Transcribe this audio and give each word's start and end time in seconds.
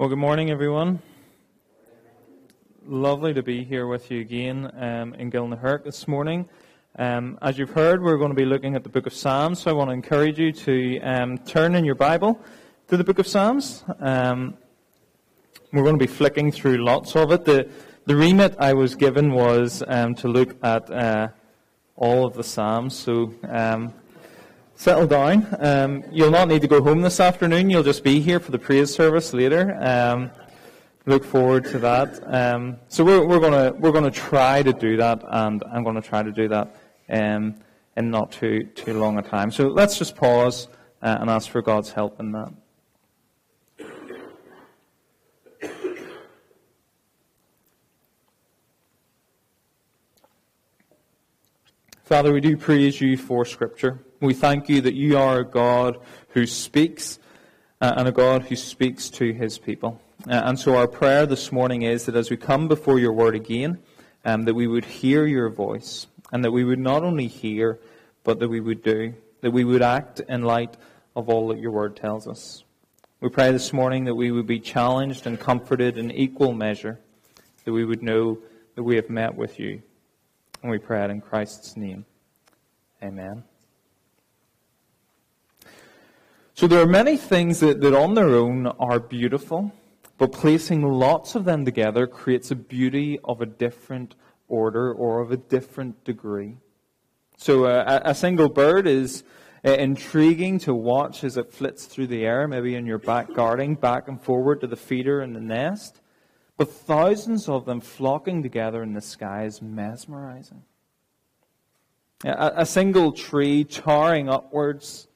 Well, 0.00 0.08
good 0.08 0.16
morning, 0.16 0.50
everyone. 0.50 1.02
Lovely 2.86 3.34
to 3.34 3.42
be 3.42 3.64
here 3.64 3.86
with 3.86 4.10
you 4.10 4.22
again 4.22 4.70
um, 4.74 5.12
in 5.12 5.30
Gilnahirk 5.30 5.84
this 5.84 6.08
morning. 6.08 6.48
Um, 6.98 7.38
as 7.42 7.58
you've 7.58 7.72
heard, 7.72 8.02
we're 8.02 8.16
going 8.16 8.30
to 8.30 8.34
be 8.34 8.46
looking 8.46 8.74
at 8.74 8.82
the 8.82 8.88
book 8.88 9.06
of 9.06 9.12
Psalms, 9.12 9.60
so 9.60 9.70
I 9.70 9.74
want 9.74 9.90
to 9.90 9.92
encourage 9.92 10.38
you 10.38 10.52
to 10.52 11.00
um, 11.00 11.36
turn 11.36 11.74
in 11.74 11.84
your 11.84 11.96
Bible 11.96 12.40
to 12.88 12.96
the 12.96 13.04
book 13.04 13.18
of 13.18 13.26
Psalms. 13.26 13.84
Um, 13.98 14.56
we're 15.70 15.82
going 15.82 15.98
to 15.98 16.02
be 16.02 16.10
flicking 16.10 16.50
through 16.50 16.78
lots 16.78 17.14
of 17.14 17.30
it. 17.30 17.44
The, 17.44 17.68
the 18.06 18.16
remit 18.16 18.56
I 18.58 18.72
was 18.72 18.94
given 18.94 19.34
was 19.34 19.82
um, 19.86 20.14
to 20.14 20.28
look 20.28 20.56
at 20.64 20.90
uh, 20.90 21.28
all 21.96 22.24
of 22.24 22.32
the 22.32 22.44
Psalms, 22.44 22.96
so 22.96 23.34
um, 23.46 23.92
settle 24.80 25.06
down. 25.06 25.46
Um, 25.58 26.04
you'll 26.10 26.30
not 26.30 26.48
need 26.48 26.62
to 26.62 26.66
go 26.66 26.82
home 26.82 27.02
this 27.02 27.20
afternoon. 27.20 27.68
You'll 27.68 27.82
just 27.82 28.02
be 28.02 28.18
here 28.18 28.40
for 28.40 28.50
the 28.50 28.58
praise 28.58 28.90
service 28.94 29.34
later. 29.34 29.76
Um, 29.78 30.30
look 31.04 31.22
forward 31.22 31.66
to 31.66 31.78
that. 31.80 32.18
Um, 32.24 32.78
so 32.88 33.04
we're, 33.04 33.26
we're 33.26 33.40
gonna 33.40 33.72
we're 33.78 33.92
gonna 33.92 34.10
try 34.10 34.62
to 34.62 34.72
do 34.72 34.96
that, 34.96 35.22
and 35.28 35.62
I'm 35.70 35.84
to 35.84 36.00
try 36.00 36.22
to 36.22 36.32
do 36.32 36.48
that 36.48 36.74
um, 37.10 37.56
in 37.94 38.10
not 38.10 38.32
too 38.32 38.64
too 38.74 38.94
long 38.94 39.18
a 39.18 39.22
time. 39.22 39.50
So 39.50 39.68
let's 39.68 39.98
just 39.98 40.16
pause 40.16 40.66
uh, 41.02 41.18
and 41.20 41.28
ask 41.28 41.50
for 41.50 41.60
God's 41.60 41.92
help 41.92 42.18
in 42.18 42.32
that. 42.32 42.50
Father, 52.02 52.32
we 52.32 52.40
do 52.40 52.56
praise 52.56 52.98
you 52.98 53.18
for 53.18 53.44
Scripture. 53.44 54.00
We 54.20 54.34
thank 54.34 54.68
you 54.68 54.82
that 54.82 54.92
you 54.92 55.16
are 55.16 55.38
a 55.38 55.44
God 55.46 55.98
who 56.34 56.46
speaks 56.46 57.18
uh, 57.80 57.94
and 57.96 58.06
a 58.06 58.12
God 58.12 58.42
who 58.42 58.56
speaks 58.56 59.08
to 59.10 59.32
his 59.32 59.58
people. 59.58 59.98
Uh, 60.28 60.42
and 60.44 60.58
so 60.58 60.76
our 60.76 60.86
prayer 60.86 61.24
this 61.24 61.50
morning 61.50 61.82
is 61.82 62.04
that 62.04 62.14
as 62.14 62.28
we 62.28 62.36
come 62.36 62.68
before 62.68 62.98
your 62.98 63.14
word 63.14 63.34
again, 63.34 63.78
um, 64.26 64.44
that 64.44 64.52
we 64.52 64.66
would 64.66 64.84
hear 64.84 65.24
your 65.24 65.48
voice 65.48 66.06
and 66.32 66.44
that 66.44 66.50
we 66.50 66.64
would 66.64 66.78
not 66.78 67.02
only 67.02 67.28
hear, 67.28 67.78
but 68.22 68.38
that 68.40 68.48
we 68.48 68.60
would 68.60 68.82
do, 68.82 69.14
that 69.40 69.52
we 69.52 69.64
would 69.64 69.80
act 69.80 70.20
in 70.28 70.42
light 70.42 70.76
of 71.16 71.30
all 71.30 71.48
that 71.48 71.58
your 71.58 71.70
word 71.70 71.96
tells 71.96 72.28
us. 72.28 72.62
We 73.22 73.30
pray 73.30 73.52
this 73.52 73.72
morning 73.72 74.04
that 74.04 74.14
we 74.14 74.30
would 74.30 74.46
be 74.46 74.60
challenged 74.60 75.26
and 75.26 75.40
comforted 75.40 75.96
in 75.96 76.10
equal 76.10 76.52
measure, 76.52 77.00
that 77.64 77.72
we 77.72 77.86
would 77.86 78.02
know 78.02 78.36
that 78.74 78.82
we 78.82 78.96
have 78.96 79.08
met 79.08 79.34
with 79.34 79.58
you. 79.58 79.80
And 80.62 80.70
we 80.70 80.76
pray 80.76 81.04
it 81.04 81.10
in 81.10 81.22
Christ's 81.22 81.74
name. 81.74 82.04
Amen. 83.02 83.44
So 86.60 86.66
there 86.66 86.82
are 86.82 86.86
many 86.86 87.16
things 87.16 87.60
that, 87.60 87.80
that 87.80 87.94
on 87.94 88.12
their 88.12 88.34
own 88.34 88.66
are 88.66 89.00
beautiful, 89.00 89.72
but 90.18 90.30
placing 90.30 90.82
lots 90.82 91.34
of 91.34 91.46
them 91.46 91.64
together 91.64 92.06
creates 92.06 92.50
a 92.50 92.54
beauty 92.54 93.18
of 93.24 93.40
a 93.40 93.46
different 93.46 94.14
order 94.46 94.92
or 94.92 95.22
of 95.22 95.32
a 95.32 95.38
different 95.38 96.04
degree. 96.04 96.58
So 97.38 97.64
uh, 97.64 98.02
a 98.04 98.14
single 98.14 98.50
bird 98.50 98.86
is 98.86 99.24
uh, 99.64 99.70
intriguing 99.70 100.58
to 100.58 100.74
watch 100.74 101.24
as 101.24 101.38
it 101.38 101.50
flits 101.50 101.86
through 101.86 102.08
the 102.08 102.26
air, 102.26 102.46
maybe 102.46 102.74
in 102.74 102.84
your 102.84 102.98
back 102.98 103.32
garden, 103.32 103.74
back 103.74 104.06
and 104.06 104.20
forward 104.20 104.60
to 104.60 104.66
the 104.66 104.76
feeder 104.76 105.22
and 105.22 105.34
the 105.34 105.40
nest. 105.40 106.02
But 106.58 106.70
thousands 106.70 107.48
of 107.48 107.64
them 107.64 107.80
flocking 107.80 108.42
together 108.42 108.82
in 108.82 108.92
the 108.92 109.00
sky 109.00 109.44
is 109.44 109.62
mesmerizing. 109.62 110.64
A, 112.22 112.52
a 112.56 112.66
single 112.66 113.12
tree 113.12 113.64
towering 113.64 114.28
upwards 114.28 115.06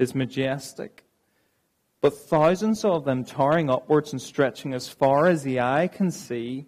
is 0.00 0.14
majestic. 0.14 1.04
But 2.00 2.16
thousands 2.16 2.84
of 2.84 3.04
them 3.04 3.24
towering 3.24 3.68
upwards 3.68 4.12
and 4.12 4.20
stretching 4.20 4.72
as 4.72 4.88
far 4.88 5.28
as 5.28 5.42
the 5.42 5.60
eye 5.60 5.88
can 5.88 6.10
see, 6.10 6.66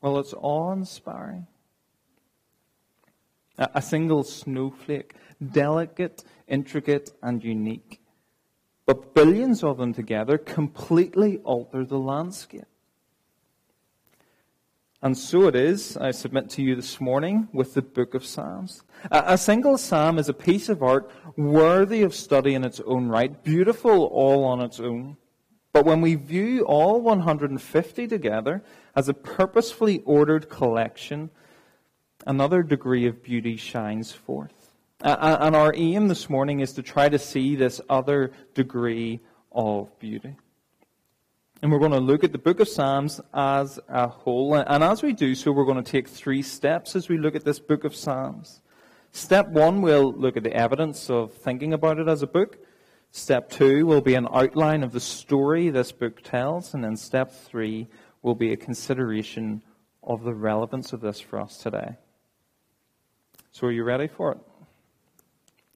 well, 0.00 0.18
it's 0.18 0.34
awe 0.36 0.72
inspiring. 0.72 1.46
A, 3.58 3.80
single 3.80 4.24
snowflake, 4.24 5.14
delicate, 5.52 6.24
intricate, 6.48 7.10
and 7.22 7.44
unique. 7.44 8.00
But 8.84 9.14
billions 9.14 9.62
of 9.62 9.76
them 9.76 9.94
together 9.94 10.38
completely 10.38 11.38
alter 11.38 11.84
the 11.84 11.98
landscape. 11.98 12.64
And 15.04 15.18
so 15.18 15.48
it 15.48 15.54
is, 15.54 15.98
I 15.98 16.12
submit 16.12 16.48
to 16.50 16.62
you 16.62 16.74
this 16.74 16.98
morning, 16.98 17.46
with 17.52 17.74
the 17.74 17.82
book 17.82 18.14
of 18.14 18.24
Psalms. 18.24 18.84
A, 19.10 19.36
single 19.36 19.76
psalm 19.76 20.18
is 20.18 20.30
a 20.30 20.32
piece 20.32 20.70
of 20.70 20.82
art 20.82 21.10
worthy 21.36 22.00
of 22.00 22.14
study 22.14 22.54
in 22.54 22.64
its 22.64 22.80
own 22.86 23.08
right, 23.08 23.44
beautiful 23.44 24.04
all 24.04 24.44
on 24.44 24.62
its 24.62 24.80
own. 24.80 25.18
But 25.74 25.84
when 25.84 26.00
we 26.00 26.14
view 26.14 26.64
all 26.64 27.02
150 27.02 28.06
together 28.06 28.64
as 28.96 29.10
a 29.10 29.12
purposefully 29.12 30.00
ordered 30.06 30.48
collection, 30.48 31.28
another 32.26 32.62
degree 32.62 33.06
of 33.06 33.22
beauty 33.22 33.58
shines 33.58 34.10
forth. 34.10 34.72
And 35.02 35.54
our 35.54 35.74
aim 35.76 36.08
this 36.08 36.30
morning 36.30 36.60
is 36.60 36.72
to 36.72 36.82
try 36.82 37.10
to 37.10 37.18
see 37.18 37.56
this 37.56 37.78
other 37.90 38.32
degree 38.54 39.20
of 39.52 39.98
beauty. 39.98 40.36
And 41.64 41.72
we're 41.72 41.78
going 41.78 41.92
to 41.92 41.98
look 41.98 42.24
at 42.24 42.32
the 42.32 42.36
book 42.36 42.60
of 42.60 42.68
Psalms 42.68 43.22
as 43.32 43.80
a 43.88 44.06
whole. 44.06 44.54
And 44.54 44.84
as 44.84 45.02
we 45.02 45.14
do 45.14 45.34
so, 45.34 45.50
we're 45.50 45.64
going 45.64 45.82
to 45.82 45.90
take 45.90 46.08
three 46.08 46.42
steps 46.42 46.94
as 46.94 47.08
we 47.08 47.16
look 47.16 47.34
at 47.34 47.46
this 47.46 47.58
book 47.58 47.84
of 47.84 47.96
Psalms. 47.96 48.60
Step 49.12 49.48
one, 49.48 49.80
we'll 49.80 50.12
look 50.12 50.36
at 50.36 50.42
the 50.42 50.52
evidence 50.52 51.08
of 51.08 51.32
thinking 51.32 51.72
about 51.72 51.98
it 51.98 52.06
as 52.06 52.20
a 52.20 52.26
book. 52.26 52.58
Step 53.12 53.48
two 53.48 53.86
will 53.86 54.02
be 54.02 54.14
an 54.14 54.28
outline 54.30 54.82
of 54.82 54.92
the 54.92 55.00
story 55.00 55.70
this 55.70 55.90
book 55.90 56.20
tells. 56.20 56.74
And 56.74 56.84
then 56.84 56.98
step 56.98 57.32
three 57.32 57.88
will 58.20 58.34
be 58.34 58.52
a 58.52 58.58
consideration 58.58 59.62
of 60.02 60.22
the 60.22 60.34
relevance 60.34 60.92
of 60.92 61.00
this 61.00 61.18
for 61.18 61.40
us 61.40 61.56
today. 61.56 61.96
So 63.52 63.68
are 63.68 63.72
you 63.72 63.84
ready 63.84 64.08
for 64.08 64.32
it? 64.32 64.38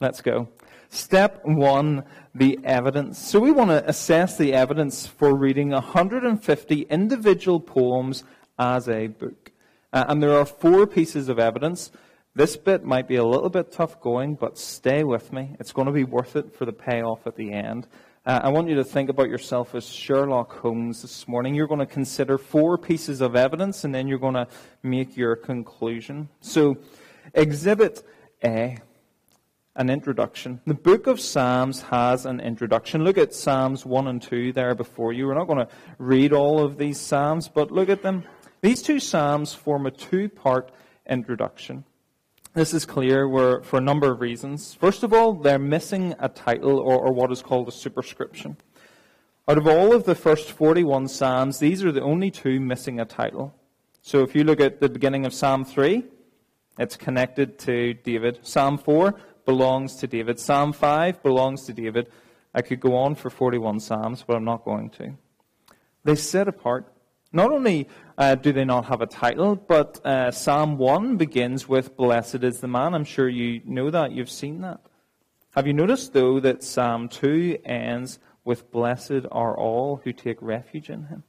Let's 0.01 0.21
go. 0.21 0.49
Step 0.91 1.45
one, 1.45 2.05
the 2.35 2.59
evidence. 2.65 3.19
So 3.19 3.41
we 3.41 3.51
want 3.51 3.71
to 3.71 3.87
assess 3.89 4.39
the 4.39 4.55
evidence 4.55 5.07
for 5.07 5.37
reading 5.37 5.71
150 5.71 6.83
individual 6.83 7.61
poems 7.61 8.25
as 8.59 8.89
a 8.89 9.09
book. 9.09 9.53
Uh, 9.93 10.05
and 10.09 10.23
there 10.23 10.35
are 10.35 10.47
four 10.47 10.87
pieces 10.87 11.29
of 11.29 11.39
evidence. 11.39 11.91
This 12.35 12.57
bit 12.57 12.85
might 12.85 13.09
be 13.09 13.17
a 13.17 13.25
little 13.25 13.51
bit 13.51 13.73
tough 13.73 14.01
going, 14.01 14.35
but 14.35 14.57
stay 14.57 15.05
with 15.05 15.33
me. 15.33 15.57
It's 15.61 15.73
going 15.73 15.87
to 15.87 15.93
be 15.93 16.05
worth 16.05 16.37
it 16.37 16.55
for 16.55 16.65
the 16.65 16.73
payoff 16.73 17.27
at 17.27 17.37
the 17.37 17.53
end. 17.53 17.87
Uh, 18.25 18.41
I 18.45 18.49
want 18.51 18.69
you 18.69 18.75
to 18.77 18.85
think 18.85 19.11
about 19.11 19.29
yourself 19.29 19.75
as 19.75 19.87
Sherlock 19.87 20.53
Holmes 20.53 21.03
this 21.03 21.27
morning. 21.27 21.55
You're 21.55 21.67
going 21.67 21.81
to 21.81 21.87
consider 21.87 22.39
four 22.39 22.79
pieces 22.79 23.21
of 23.21 23.37
evidence, 23.37 23.85
and 23.85 23.95
then 23.95 24.07
you're 24.07 24.19
going 24.19 24.35
to 24.35 24.47
make 24.83 25.17
your 25.17 25.37
conclusion. 25.37 26.29
So, 26.41 26.77
Exhibit 27.35 28.03
A 28.45 28.79
an 29.79 29.89
introduction. 29.89 30.61
The 30.67 30.75
book 30.75 31.07
of 31.07 31.21
Psalms 31.21 31.83
has 31.83 32.27
an 32.27 32.41
introduction. 32.41 33.05
Look 33.05 33.17
at 33.17 33.33
Psalms 33.33 33.87
1 33.87 34.09
and 34.09 34.21
2 34.21 34.53
there 34.53 34.75
before 34.75 35.13
you. 35.13 35.29
We're 35.29 35.35
not 35.35 35.47
going 35.47 35.65
to 35.65 35.69
read 35.99 36.33
all 36.33 36.63
of 36.63 36.79
these 36.79 37.01
Psalms, 37.01 37.49
but 37.49 37.71
look 37.71 37.89
at 37.89 38.03
them. 38.03 38.25
These 38.61 38.83
two 38.83 38.99
Psalms 38.99 39.55
form 39.55 39.87
a 39.87 39.93
two 39.93 40.29
part 40.29 40.73
introduction. 41.09 41.85
This 42.55 42.75
is 42.75 42.85
clear 42.85 43.29
for 43.63 43.79
a 43.79 43.81
number 43.81 44.11
of 44.11 44.21
reasons. 44.21 44.75
First 44.75 45.05
of 45.05 45.13
all, 45.13 45.33
they're 45.33 45.61
missing 45.61 46.13
a 46.19 46.29
title 46.29 46.81
or, 46.81 46.99
or 46.99 47.13
what 47.13 47.31
is 47.31 47.41
called 47.41 47.69
a 47.69 47.73
superscription. 47.73 48.57
Out 49.47 49.59
of 49.59 49.69
all 49.69 49.95
of 49.95 50.05
the 50.05 50.17
first 50.17 50.51
41 50.51 51.07
Psalms, 51.07 51.61
these 51.61 51.85
are 51.85 51.93
the 51.93 52.03
only 52.03 52.33
two 52.33 52.59
missing 52.59 52.99
a 52.99 53.05
title. 53.05 53.55
So 54.03 54.25
if 54.25 54.35
you 54.35 54.43
look 54.43 54.61
at 54.61 54.81
the 54.81 54.89
beginning 54.89 55.25
of 55.25 55.33
Psalm 55.33 55.65
3, 55.65 56.03
it's 56.79 56.97
connected 56.97 57.59
to 57.61 57.95
David. 57.95 58.39
Psalm 58.43 58.79
4, 58.79 59.15
belongs 59.49 59.97
to 59.97 60.07
David. 60.07 60.39
Psalm 60.39 60.75
5 60.75 61.23
belongs 61.23 61.65
to 61.65 61.73
David. 61.73 62.11
I 62.55 62.61
could 62.61 62.81
go 62.81 62.95
on 62.95 63.15
for 63.15 63.31
41 63.31 63.81
Psalms, 63.81 64.23
but 64.27 64.37
I'm 64.37 64.45
not 64.45 64.63
going 64.63 64.91
to. 64.91 65.15
They 66.05 66.17
set 66.17 66.49
apart. 66.49 66.93
Not 67.33 67.51
only 67.51 67.89
uh, 68.19 68.35
do 68.35 68.53
they 68.53 68.67
not 68.67 68.85
have 68.85 69.01
a 69.01 69.07
title, 69.07 69.57
but 69.57 70.05
uh, 70.05 70.33
Psalm 70.33 70.77
1 70.77 71.17
begins 71.17 71.67
with, 71.67 71.97
Blessed 71.97 72.45
is 72.45 72.61
the 72.61 72.69
man. 72.69 72.93
I'm 72.93 73.07
sure 73.07 73.27
you 73.27 73.63
know 73.65 73.89
that. 73.89 74.13
You've 74.13 74.31
seen 74.31 74.61
that. 74.61 74.81
Have 75.53 75.67
you 75.67 75.73
noticed, 75.73 76.13
though, 76.13 76.41
that 76.41 76.63
Psalm 76.63 77.09
2 77.09 77.61
ends 77.65 78.19
with, 78.45 78.71
Blessed 78.71 79.25
are 79.33 79.57
all 79.57 80.03
who 80.05 80.13
take 80.13 80.43
refuge 80.43 80.91
in 80.91 81.05
him? 81.05 81.25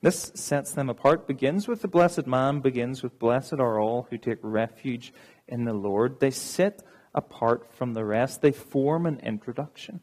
This 0.00 0.30
sets 0.36 0.74
them 0.74 0.88
apart. 0.88 1.26
Begins 1.26 1.66
with 1.66 1.82
the 1.82 1.88
blessed 1.88 2.28
man, 2.28 2.60
begins 2.60 3.02
with, 3.02 3.18
Blessed 3.18 3.54
are 3.54 3.80
all 3.80 4.06
who 4.10 4.16
take 4.16 4.38
refuge 4.42 5.12
in 5.48 5.64
the 5.64 5.72
Lord. 5.72 6.20
They 6.20 6.30
sit 6.30 6.84
apart 7.14 7.72
from 7.72 7.94
the 7.94 8.04
rest. 8.04 8.42
They 8.42 8.52
form 8.52 9.06
an 9.06 9.20
introduction. 9.20 10.00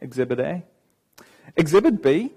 Exhibit 0.00 0.40
A. 0.40 0.64
Exhibit 1.56 2.02
B, 2.02 2.32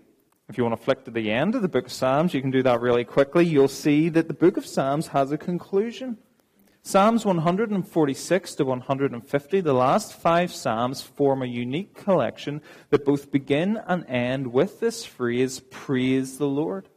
if 0.47 0.57
you 0.57 0.63
want 0.63 0.79
to 0.79 0.83
flick 0.83 1.05
to 1.05 1.11
the 1.11 1.31
end 1.31 1.55
of 1.55 1.61
the 1.61 1.67
book 1.67 1.85
of 1.85 1.91
Psalms, 1.91 2.33
you 2.33 2.41
can 2.41 2.51
do 2.51 2.63
that 2.63 2.81
really 2.81 3.03
quickly. 3.03 3.45
You'll 3.45 3.67
see 3.67 4.09
that 4.09 4.27
the 4.27 4.33
book 4.33 4.57
of 4.57 4.65
Psalms 4.65 5.07
has 5.07 5.31
a 5.31 5.37
conclusion. 5.37 6.17
Psalms 6.81 7.25
146 7.25 8.55
to 8.55 8.65
150, 8.65 9.61
the 9.61 9.73
last 9.73 10.13
five 10.13 10.51
Psalms, 10.51 11.01
form 11.01 11.43
a 11.43 11.45
unique 11.45 11.93
collection 11.93 12.61
that 12.89 13.05
both 13.05 13.31
begin 13.31 13.79
and 13.85 14.05
end 14.07 14.53
with 14.53 14.79
this 14.79 15.05
phrase, 15.05 15.59
Praise 15.59 16.37
the 16.37 16.47
Lord. 16.47 16.87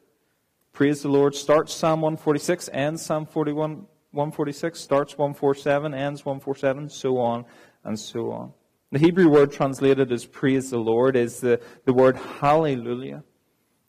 Praise 0.73 1.03
the 1.03 1.09
Lord 1.09 1.35
starts 1.35 1.75
Psalm 1.75 2.01
146, 2.01 2.71
ends 2.73 3.03
Psalm 3.03 3.27
41, 3.27 3.87
146, 4.13 4.79
starts 4.79 5.19
147, 5.19 5.95
ends 5.95 6.25
147, 6.25 6.89
so 6.89 7.19
on 7.19 7.45
and 7.85 7.99
so 7.99 8.31
on. 8.31 8.53
The 8.93 8.99
Hebrew 8.99 9.29
word 9.29 9.53
translated 9.53 10.13
as 10.13 10.27
praise 10.27 10.71
the 10.71 10.79
Lord 10.79 11.17
is 11.17 11.41
the, 11.41 11.61
the 11.87 11.95
word 11.95 12.17
hallelujah. 12.17 13.25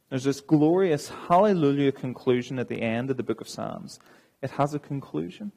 There's 0.10 0.24
this 0.24 0.42
glorious 0.42 1.10
hallelujah 1.10 1.92
conclusion 1.92 2.58
at 2.58 2.70
the 2.70 2.82
end 2.82 3.10
of 3.10 3.18
the 3.18 3.24
book 3.24 3.42
of 3.42 3.50
Psalms. 3.50 4.00
It 4.42 4.52
has 4.52 4.74
a 4.74 4.80
conclusion. 4.80 5.52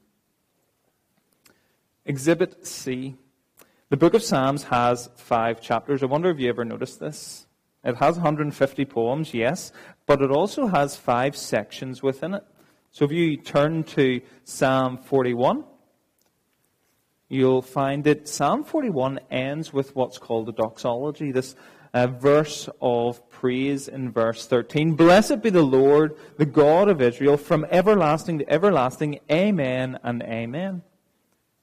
Exhibit 2.04 2.66
C. 2.66 3.16
The 3.88 3.96
book 3.96 4.14
of 4.14 4.22
Psalms 4.22 4.64
has 4.64 5.10
five 5.14 5.60
chapters. 5.60 6.02
I 6.02 6.06
wonder 6.06 6.30
if 6.30 6.40
you 6.40 6.48
ever 6.48 6.64
noticed 6.64 6.98
this. 6.98 7.46
It 7.84 7.96
has 7.98 8.16
150 8.16 8.84
poems, 8.86 9.32
yes, 9.32 9.70
but 10.06 10.20
it 10.20 10.30
also 10.32 10.66
has 10.66 10.96
five 10.96 11.36
sections 11.36 12.02
within 12.02 12.34
it. 12.34 12.44
So 12.96 13.04
if 13.04 13.12
you 13.12 13.37
turn 13.37 13.84
to 13.84 14.22
Psalm 14.44 14.96
41, 14.96 15.64
you'll 17.28 17.60
find 17.60 18.02
that 18.04 18.26
Psalm 18.26 18.64
41 18.64 19.20
ends 19.31 19.70
with 19.70 19.94
what's 19.94 20.16
called 20.16 20.48
a 20.48 20.52
doxology, 20.52 21.31
this 21.31 21.56
uh, 21.93 22.06
verse 22.06 22.70
of 22.81 23.28
praise 23.28 23.88
in 23.88 24.12
verse 24.12 24.46
13. 24.46 24.94
Blessed 24.94 25.43
be 25.43 25.50
the 25.50 25.60
Lord, 25.60 26.16
the 26.38 26.46
God 26.46 26.88
of 26.88 27.02
Israel, 27.02 27.37
from 27.37 27.66
everlasting 27.70 28.38
to 28.38 28.50
everlasting. 28.50 29.20
Amen 29.31 29.98
and 30.02 30.22
amen. 30.22 30.81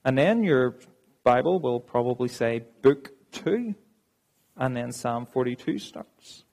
And 0.04 0.16
then 0.16 0.44
your 0.44 0.76
Bible 1.24 1.58
will 1.58 1.80
probably 1.80 2.28
say 2.28 2.62
Book 2.80 3.10
2. 3.32 3.74
And 4.56 4.76
then 4.76 4.92
Psalm 4.92 5.26
42 5.26 5.80
starts. 5.80 6.44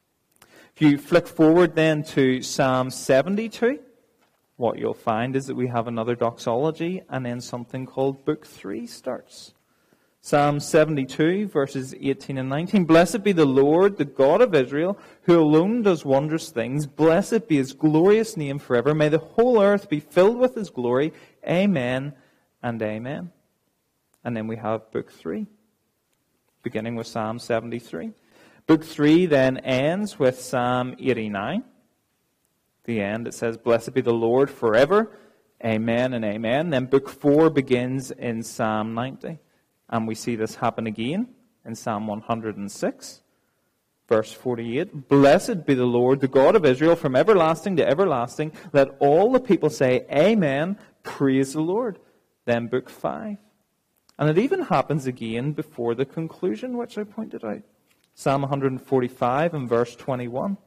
If 0.75 0.81
you 0.81 0.97
flick 0.97 1.27
forward 1.27 1.75
then 1.75 2.01
to 2.15 2.41
Psalm 2.41 2.89
72, 2.89 3.77
what 4.57 4.77
you'll 4.77 4.93
find 4.93 5.35
is 5.35 5.45
that 5.47 5.55
we 5.55 5.67
have 5.67 5.87
another 5.87 6.15
doxology 6.15 7.01
and 7.09 7.25
then 7.25 7.41
something 7.41 7.85
called 7.85 8.25
Book 8.25 8.45
3 8.45 8.85
starts. 8.85 9.53
Psalm 10.23 10.59
72, 10.59 11.47
verses 11.47 11.95
18 11.99 12.37
and 12.37 12.47
19. 12.47 12.85
Blessed 12.85 13.23
be 13.23 13.31
the 13.31 13.45
Lord, 13.45 13.97
the 13.97 14.05
God 14.05 14.39
of 14.41 14.53
Israel, 14.53 14.99
who 15.23 15.39
alone 15.39 15.81
does 15.81 16.05
wondrous 16.05 16.51
things. 16.51 16.85
Blessed 16.85 17.47
be 17.47 17.57
his 17.57 17.73
glorious 17.73 18.37
name 18.37 18.59
forever. 18.59 18.93
May 18.93 19.09
the 19.09 19.17
whole 19.17 19.59
earth 19.59 19.89
be 19.89 19.99
filled 19.99 20.37
with 20.37 20.53
his 20.53 20.69
glory. 20.69 21.11
Amen 21.47 22.13
and 22.61 22.79
amen. 22.83 23.31
And 24.23 24.37
then 24.37 24.45
we 24.45 24.57
have 24.57 24.91
book 24.91 25.11
three, 25.11 25.47
beginning 26.61 26.95
with 26.95 27.07
Psalm 27.07 27.39
73. 27.39 28.11
Book 28.67 28.83
three 28.83 29.25
then 29.25 29.57
ends 29.57 30.19
with 30.19 30.39
Psalm 30.39 30.95
89. 30.99 31.63
The 32.85 33.01
end, 33.01 33.27
it 33.27 33.33
says, 33.33 33.57
Blessed 33.57 33.93
be 33.93 34.01
the 34.01 34.13
Lord 34.13 34.49
forever. 34.49 35.11
Amen 35.63 36.13
and 36.13 36.25
amen. 36.25 36.71
Then 36.71 36.85
book 36.85 37.07
four 37.07 37.49
begins 37.49 38.11
in 38.11 38.41
Psalm 38.41 38.93
90. 38.95 39.37
And 39.89 40.07
we 40.07 40.15
see 40.15 40.35
this 40.35 40.55
happen 40.55 40.87
again 40.87 41.27
in 41.65 41.75
Psalm 41.75 42.07
106, 42.07 43.21
verse 44.07 44.31
48. 44.31 45.07
Blessed 45.07 45.65
be 45.65 45.75
the 45.75 45.85
Lord, 45.85 46.21
the 46.21 46.27
God 46.27 46.55
of 46.55 46.65
Israel, 46.65 46.95
from 46.95 47.15
everlasting 47.15 47.75
to 47.75 47.87
everlasting. 47.87 48.53
Let 48.73 48.95
all 48.99 49.31
the 49.31 49.39
people 49.39 49.69
say, 49.69 50.05
Amen. 50.11 50.77
Praise 51.03 51.53
the 51.53 51.61
Lord. 51.61 51.99
Then 52.45 52.67
book 52.67 52.89
5. 52.89 53.37
And 54.17 54.29
it 54.29 54.37
even 54.37 54.63
happens 54.63 55.05
again 55.05 55.51
before 55.51 55.93
the 55.93 56.05
conclusion, 56.05 56.77
which 56.77 56.97
I 56.97 57.03
pointed 57.03 57.43
out. 57.43 57.61
Psalm 58.13 58.41
145 58.41 59.53
and 59.53 59.69
verse 59.69 59.95
21. 59.95 60.57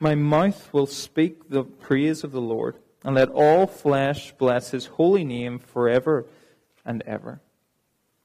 My 0.00 0.14
mouth 0.14 0.72
will 0.72 0.86
speak 0.86 1.48
the 1.48 1.64
praise 1.64 2.24
of 2.24 2.32
the 2.32 2.40
Lord, 2.40 2.76
and 3.04 3.14
let 3.14 3.30
all 3.30 3.66
flesh 3.66 4.32
bless 4.38 4.70
his 4.70 4.86
holy 4.86 5.24
name 5.24 5.58
forever 5.58 6.26
and 6.84 7.02
ever. 7.02 7.40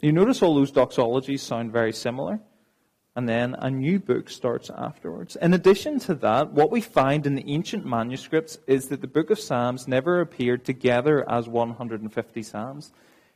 You 0.01 0.11
notice 0.11 0.41
all 0.41 0.55
those 0.55 0.71
doxologies 0.71 1.39
sound 1.39 1.71
very 1.71 1.93
similar 1.93 2.39
and 3.15 3.29
then 3.29 3.55
a 3.59 3.69
new 3.69 3.99
book 3.99 4.29
starts 4.29 4.71
afterwards. 4.75 5.35
In 5.35 5.53
addition 5.53 5.99
to 5.99 6.15
that, 6.15 6.51
what 6.51 6.71
we 6.71 6.81
find 6.81 7.27
in 7.27 7.35
the 7.35 7.47
ancient 7.47 7.85
manuscripts 7.85 8.57
is 8.65 8.87
that 8.87 9.01
the 9.01 9.07
book 9.07 9.29
of 9.29 9.39
Psalms 9.39 9.87
never 9.87 10.19
appeared 10.19 10.65
together 10.65 11.29
as 11.29 11.47
150 11.47 12.43
Psalms. 12.43 12.91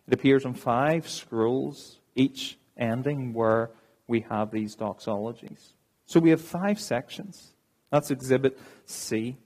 It 0.07 0.13
appears 0.13 0.45
on 0.45 0.56
five 0.56 1.07
scrolls, 1.07 2.00
each 2.16 2.57
ending 2.75 3.33
where 3.33 3.69
we 4.07 4.22
have 4.22 4.50
these 4.50 4.75
doxologies. 4.75 5.74
So 6.06 6.19
we 6.19 6.31
have 6.31 6.42
five 6.42 6.80
sections. 6.80 7.54
That's 7.92 8.12
Exhibit 8.12 8.60
C. 8.86 9.38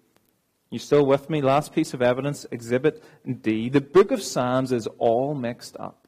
You 0.70 0.80
still 0.80 1.06
with 1.06 1.30
me? 1.30 1.42
Last 1.42 1.74
piece 1.74 1.94
of 1.94 2.02
evidence, 2.02 2.46
Exhibit 2.52 3.04
D. 3.42 3.70
The 3.70 3.82
book 3.82 4.12
of 4.12 4.22
Psalms 4.22 4.72
is 4.72 4.88
all 4.98 5.36
mixed 5.36 5.76
up 5.80 6.02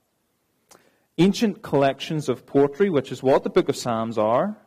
ancient 1.18 1.62
collections 1.62 2.30
of 2.30 2.46
poetry, 2.46 2.90
which 2.90 3.12
is 3.12 3.22
what 3.22 3.44
the 3.44 3.50
book 3.50 3.70
of 3.70 3.76
Psalms 3.76 4.18
are, 4.18 4.58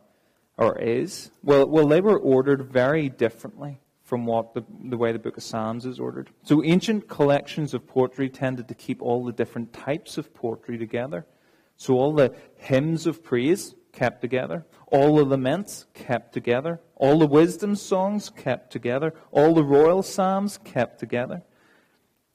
or 0.57 0.79
is, 0.79 1.31
well, 1.43 1.67
well 1.67 1.87
they 1.87 2.01
were 2.01 2.17
ordered 2.17 2.71
very 2.71 3.09
differently 3.09 3.79
from 4.03 4.25
what 4.25 4.53
the, 4.53 4.63
the 4.85 4.97
way 4.97 5.11
the 5.11 5.19
book 5.19 5.37
of 5.37 5.43
Psalms 5.43 5.85
is 5.85 5.99
ordered. 5.99 6.29
So 6.43 6.63
ancient 6.63 7.09
collections 7.09 7.73
of 7.73 7.85
poetry 7.85 8.29
tended 8.29 8.67
to 8.69 8.73
keep 8.73 9.01
all 9.01 9.25
the 9.25 9.33
different 9.33 9.73
types 9.73 10.17
of 10.17 10.33
poetry 10.33 10.77
together. 10.77 11.25
So 11.75 11.95
all 11.95 12.13
the 12.13 12.33
hymns 12.55 13.05
of 13.05 13.23
praise 13.23 13.75
kept 13.97 14.21
together, 14.21 14.63
all 14.91 15.15
the 15.15 15.25
laments 15.25 15.87
kept 15.95 16.31
together, 16.31 16.79
all 16.95 17.17
the 17.17 17.25
wisdom 17.25 17.75
songs 17.75 18.29
kept 18.29 18.71
together, 18.71 19.11
all 19.31 19.55
the 19.55 19.63
royal 19.63 20.03
psalms 20.03 20.59
kept 20.63 20.99
together. 20.99 21.41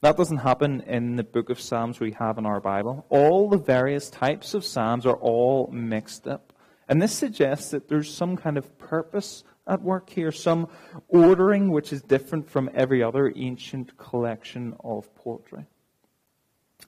That 0.01 0.17
doesn't 0.17 0.39
happen 0.39 0.81
in 0.81 1.15
the 1.15 1.23
book 1.23 1.49
of 1.49 1.61
Psalms 1.61 2.01
we 2.01 2.11
have 2.11 2.37
in 2.37 2.45
our 2.45 2.59
Bible. 2.59 3.05
All 3.07 3.47
the 3.47 3.57
various 3.57 4.09
types 4.09 4.53
of 4.53 4.65
Psalms 4.65 5.05
are 5.05 5.15
all 5.15 5.69
mixed 5.71 6.27
up. 6.27 6.51
And 6.89 7.01
this 7.01 7.13
suggests 7.13 7.71
that 7.71 7.87
there's 7.87 8.13
some 8.13 8.35
kind 8.35 8.57
of 8.57 8.77
purpose 8.77 9.45
at 9.65 9.81
work 9.81 10.09
here, 10.09 10.33
some 10.33 10.67
ordering 11.07 11.71
which 11.71 11.93
is 11.93 12.01
different 12.01 12.49
from 12.49 12.69
every 12.73 13.01
other 13.01 13.31
ancient 13.37 13.97
collection 13.97 14.75
of 14.83 15.15
poetry. 15.15 15.63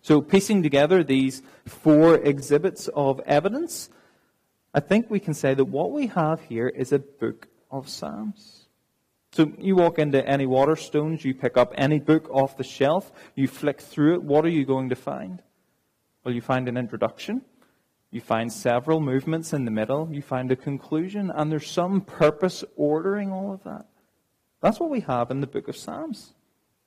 So, 0.01 0.21
piecing 0.21 0.63
together 0.63 1.01
these 1.01 1.41
four 1.65 2.15
exhibits 2.15 2.89
of 2.89 3.21
evidence, 3.21 3.89
I 4.75 4.81
think 4.81 5.09
we 5.09 5.21
can 5.21 5.33
say 5.33 5.53
that 5.53 5.63
what 5.63 5.93
we 5.93 6.07
have 6.07 6.41
here 6.41 6.67
is 6.67 6.91
a 6.91 6.99
book 6.99 7.47
of 7.71 7.87
Psalms. 7.87 8.67
So 9.31 9.53
you 9.57 9.77
walk 9.77 9.99
into 9.99 10.27
any 10.27 10.45
Waterstones, 10.45 11.23
you 11.23 11.33
pick 11.33 11.55
up 11.55 11.73
any 11.77 11.97
book 11.97 12.29
off 12.29 12.57
the 12.57 12.65
shelf, 12.65 13.09
you 13.35 13.47
flick 13.47 13.79
through 13.79 14.15
it, 14.15 14.23
what 14.23 14.43
are 14.43 14.49
you 14.49 14.65
going 14.65 14.89
to 14.89 14.95
find? 14.97 15.41
Well, 16.25 16.35
you 16.35 16.41
find 16.41 16.67
an 16.67 16.75
introduction, 16.75 17.41
you 18.11 18.19
find 18.19 18.51
several 18.51 18.99
movements 18.99 19.53
in 19.53 19.63
the 19.63 19.71
middle, 19.71 20.09
you 20.11 20.21
find 20.21 20.51
a 20.51 20.57
conclusion, 20.57 21.31
and 21.33 21.49
there's 21.49 21.71
some 21.71 22.01
purpose 22.01 22.65
ordering 22.75 23.31
all 23.31 23.53
of 23.53 23.63
that. 23.63 23.85
That's 24.59 24.81
what 24.81 24.89
we 24.89 24.99
have 25.01 25.31
in 25.31 25.39
the 25.39 25.47
book 25.47 25.69
of 25.69 25.77
Psalms. 25.77 26.33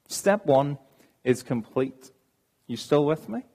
Step 0.08 0.44
one 0.44 0.76
is 1.24 1.42
complete. 1.42 2.10
You 2.66 2.76
still 2.76 3.06
with 3.06 3.30
me? 3.30 3.46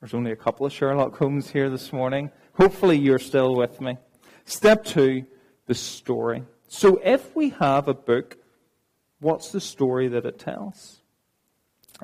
There's 0.00 0.14
only 0.14 0.30
a 0.30 0.36
couple 0.36 0.64
of 0.64 0.72
Sherlock 0.72 1.16
Holmes 1.16 1.50
here 1.50 1.68
this 1.70 1.92
morning. 1.92 2.30
Hopefully 2.56 2.98
you're 2.98 3.18
still 3.18 3.54
with 3.54 3.80
me. 3.80 3.98
Step 4.44 4.84
two, 4.84 5.24
the 5.66 5.74
story. 5.74 6.42
So 6.68 7.00
if 7.04 7.36
we 7.36 7.50
have 7.50 7.88
a 7.88 7.94
book, 7.94 8.38
what's 9.20 9.50
the 9.50 9.60
story 9.60 10.08
that 10.08 10.24
it 10.24 10.38
tells? 10.38 11.02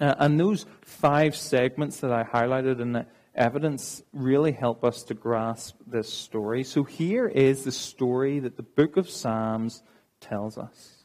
Uh, 0.01 0.15
and 0.19 0.39
those 0.39 0.67
five 0.83 1.37
segments 1.37 2.01
that 2.01 2.13
I 2.13 2.25
highlighted 2.25 2.81
in 2.81 2.93
the 2.93 3.07
evidence 3.35 4.03
really 4.13 4.53
help 4.53 4.85
us 4.85 5.03
to 5.05 5.15
grasp 5.15 5.77
this 5.87 6.13
story. 6.13 6.65
So 6.65 6.85
here 6.85 7.29
is 7.29 7.65
the 7.65 7.73
story 7.73 8.39
that 8.41 8.57
the 8.57 8.63
book 8.63 8.97
of 8.97 9.09
Psalms 9.09 9.83
tells 10.21 10.59
us. 10.59 11.05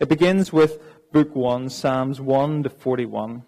It 0.00 0.08
begins 0.08 0.52
with 0.52 0.80
book 1.12 1.34
1, 1.36 1.68
Psalms 1.68 2.20
1 2.20 2.64
to 2.64 2.70
41. 2.70 3.42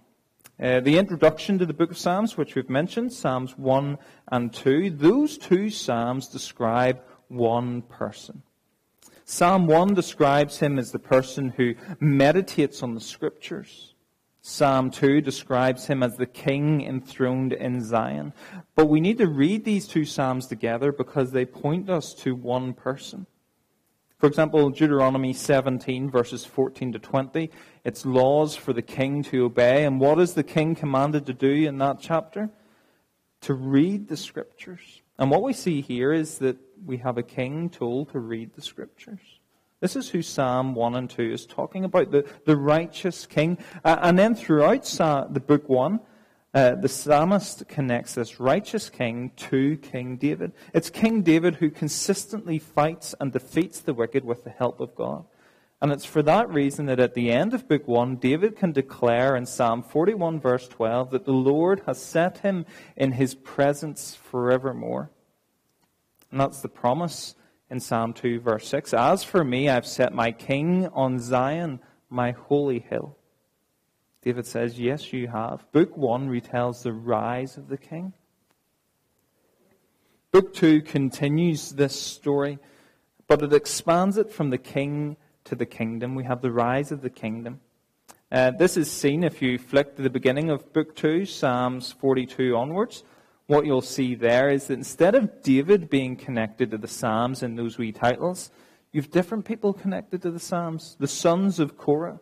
Uh, 0.59 0.81
the 0.81 0.97
introduction 0.97 1.59
to 1.59 1.67
the 1.67 1.75
book 1.75 1.91
of 1.91 1.99
Psalms, 1.99 2.39
which 2.39 2.55
we've 2.55 2.71
mentioned, 2.71 3.13
Psalms 3.13 3.59
1 3.59 3.99
and 4.33 4.55
2, 4.55 4.89
those 4.89 5.37
two 5.37 5.69
Psalms 5.69 6.29
describe 6.29 6.99
one 7.29 7.83
person. 7.83 8.43
Psalm 9.27 9.67
1 9.67 9.93
describes 9.93 10.59
him 10.59 10.79
as 10.79 10.93
the 10.93 10.99
person 10.99 11.51
who 11.59 11.75
meditates 12.01 12.83
on 12.83 12.95
the 12.95 13.03
scriptures. 13.03 13.95
Psalm 14.41 14.91
2 14.91 15.21
describes 15.21 15.89
him 15.89 16.03
as 16.03 16.17
the 16.17 16.25
king 16.25 16.81
enthroned 16.81 17.53
in 17.53 17.85
Zion. 17.85 18.33
But 18.75 18.87
we 18.87 19.01
need 19.01 19.19
to 19.19 19.27
read 19.27 19.65
these 19.65 19.87
two 19.87 20.07
Psalms 20.07 20.47
together 20.47 20.91
because 20.91 21.33
they 21.33 21.45
point 21.45 21.91
us 21.91 22.15
to 22.15 22.35
one 22.35 22.73
person. 22.73 23.27
For 24.19 24.27
example, 24.27 24.71
Deuteronomy 24.71 25.35
17, 25.35 26.11
verses 26.11 26.45
14 26.47 26.93
to 26.93 26.99
20, 26.99 27.51
it's 27.85 28.07
laws 28.07 28.57
for 28.57 28.73
the 28.73 28.81
king 28.81 29.23
to 29.25 29.45
obey. 29.45 29.85
And 29.85 30.01
what 30.01 30.19
is 30.19 30.33
the 30.33 30.43
king 30.43 30.75
commanded 30.75 31.27
to 31.27 31.35
do 31.35 31.51
in 31.51 31.77
that 31.79 31.99
chapter? 32.01 32.49
To 33.43 33.53
read 33.53 34.09
the 34.09 34.17
scriptures. 34.17 35.03
And 35.19 35.31
what 35.31 35.43
we 35.43 35.53
see 35.53 35.83
here 35.83 36.15
is 36.15 36.39
that 36.39 36.57
we 36.87 36.97
have 36.99 37.19
a 37.19 37.23
king 37.23 37.69
told 37.69 38.11
to 38.13 38.19
read 38.19 38.55
the 38.55 38.63
scriptures. 38.63 39.21
This 39.81 39.97
is 39.97 40.09
who 40.09 40.23
Psalm 40.23 40.75
1 40.75 40.95
and 40.95 41.11
2 41.11 41.23
is 41.23 41.45
talking 41.45 41.85
about, 41.85 42.11
the, 42.11 42.27
the 42.47 42.57
righteous 42.57 43.27
king. 43.27 43.59
Uh, 43.85 43.99
and 44.01 44.19
then 44.19 44.35
throughout 44.35 44.85
the 44.85 45.43
book 45.47 45.69
1, 45.69 46.01
uh, 46.57 46.75
the 46.75 46.89
psalmist 46.89 47.69
connects 47.69 48.15
this 48.15 48.41
righteous 48.41 48.89
king 48.89 49.31
to 49.37 49.77
King 49.77 50.17
David. 50.17 50.53
It's 50.73 50.89
King 50.89 51.21
David 51.21 51.57
who 51.57 51.69
consistently 51.69 52.59
fights 52.59 53.15
and 53.21 53.31
defeats 53.31 53.81
the 53.81 53.93
wicked 53.93 54.25
with 54.25 54.45
the 54.45 54.51
help 54.51 54.81
of 54.81 54.95
God. 54.95 55.27
And 55.83 55.93
it's 55.93 56.07
for 56.07 56.23
that 56.23 56.49
reason 56.49 56.87
that 56.87 56.99
at 56.99 57.13
the 57.13 57.31
end 57.31 57.53
of 57.53 57.69
book 57.69 57.87
1, 57.87 58.17
David 58.17 58.57
can 58.57 58.73
declare 58.73 59.37
in 59.37 59.45
Psalm 59.45 59.83
41, 59.83 60.41
verse 60.41 60.67
12, 60.67 61.11
that 61.11 61.27
the 61.27 61.33
Lord 61.33 61.83
has 61.85 62.01
set 62.01 62.39
him 62.39 62.65
in 62.97 63.13
his 63.13 63.35
presence 63.35 64.15
forevermore. 64.15 65.11
And 66.31 66.41
that's 66.41 66.63
the 66.63 66.71
promise 66.71 67.35
in 67.69 67.81
Psalm 67.81 68.15
2, 68.15 68.41
verse 68.41 68.67
6. 68.67 68.95
As 68.95 69.23
for 69.23 69.45
me, 69.45 69.69
I've 69.69 69.87
set 69.87 70.15
my 70.15 70.33
king 70.33 70.89
on 70.95 71.19
Zion, 71.21 71.81
my 72.09 72.31
holy 72.31 72.79
hill. 72.79 73.19
David 74.27 74.45
says, 74.45 74.77
Yes, 74.77 75.13
you 75.13 75.29
have. 75.29 75.71
Book 75.71 75.97
1 75.97 76.29
retells 76.29 76.83
the 76.83 76.93
rise 76.93 77.57
of 77.57 77.69
the 77.69 77.77
king. 77.77 78.13
Book 80.33 80.53
2 80.53 80.83
continues 80.83 81.71
this 81.71 81.95
story, 81.95 82.59
but 83.29 83.41
it 83.41 83.53
expands 83.53 84.19
it 84.19 84.33
from 84.33 84.51
the 84.51 84.59
king 84.59 85.17
to 85.45 85.55
the 85.55 85.65
kingdom. 85.65 86.17
We 86.17 86.25
have 86.25 86.43
the 86.43 86.51
rise 86.51 86.91
of 86.91 87.03
the 87.03 87.09
kingdom. 87.09 87.61
Uh, 88.33 88.51
this 88.51 88.77
is 88.77 88.91
seen 88.91 89.23
if 89.23 89.41
you 89.41 89.59
flick 89.59 89.95
to 89.95 90.03
the 90.03 90.11
beginning 90.11 90.51
of 90.51 90.73
Book 90.73 90.97
2, 90.97 91.25
Psalms 91.25 91.93
42 91.93 92.57
onwards. 92.57 93.05
What 93.47 93.65
you'll 93.65 93.81
see 93.81 94.17
there 94.17 94.49
is 94.51 94.67
that 94.67 94.75
instead 94.75 95.15
of 95.15 95.41
David 95.41 95.89
being 95.89 96.17
connected 96.17 96.73
to 96.73 96.79
the 96.79 96.89
Psalms 96.89 97.45
in 97.45 97.55
those 97.55 97.79
wee 97.79 97.93
titles, 97.93 98.51
you've 98.91 99.13
different 99.13 99.45
people 99.45 99.73
connected 99.73 100.21
to 100.23 100.33
the 100.33 100.41
Psalms. 100.41 100.97
The 100.99 101.07
sons 101.07 101.61
of 101.61 101.79
Korah, 101.79 102.19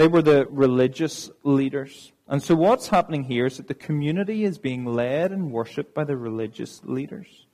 they 0.00 0.08
were 0.08 0.22
the 0.22 0.46
religious 0.46 1.30
leaders. 1.42 2.12
And 2.26 2.42
so 2.42 2.54
what's 2.54 2.86
happening 2.86 3.24
here 3.24 3.44
is 3.44 3.58
that 3.58 3.68
the 3.68 3.74
community 3.74 4.44
is 4.44 4.56
being 4.56 4.86
led 4.86 5.30
and 5.30 5.52
worshipped 5.52 5.94
by 5.94 6.04
the 6.04 6.16
religious 6.16 6.80
leaders. 6.84 7.44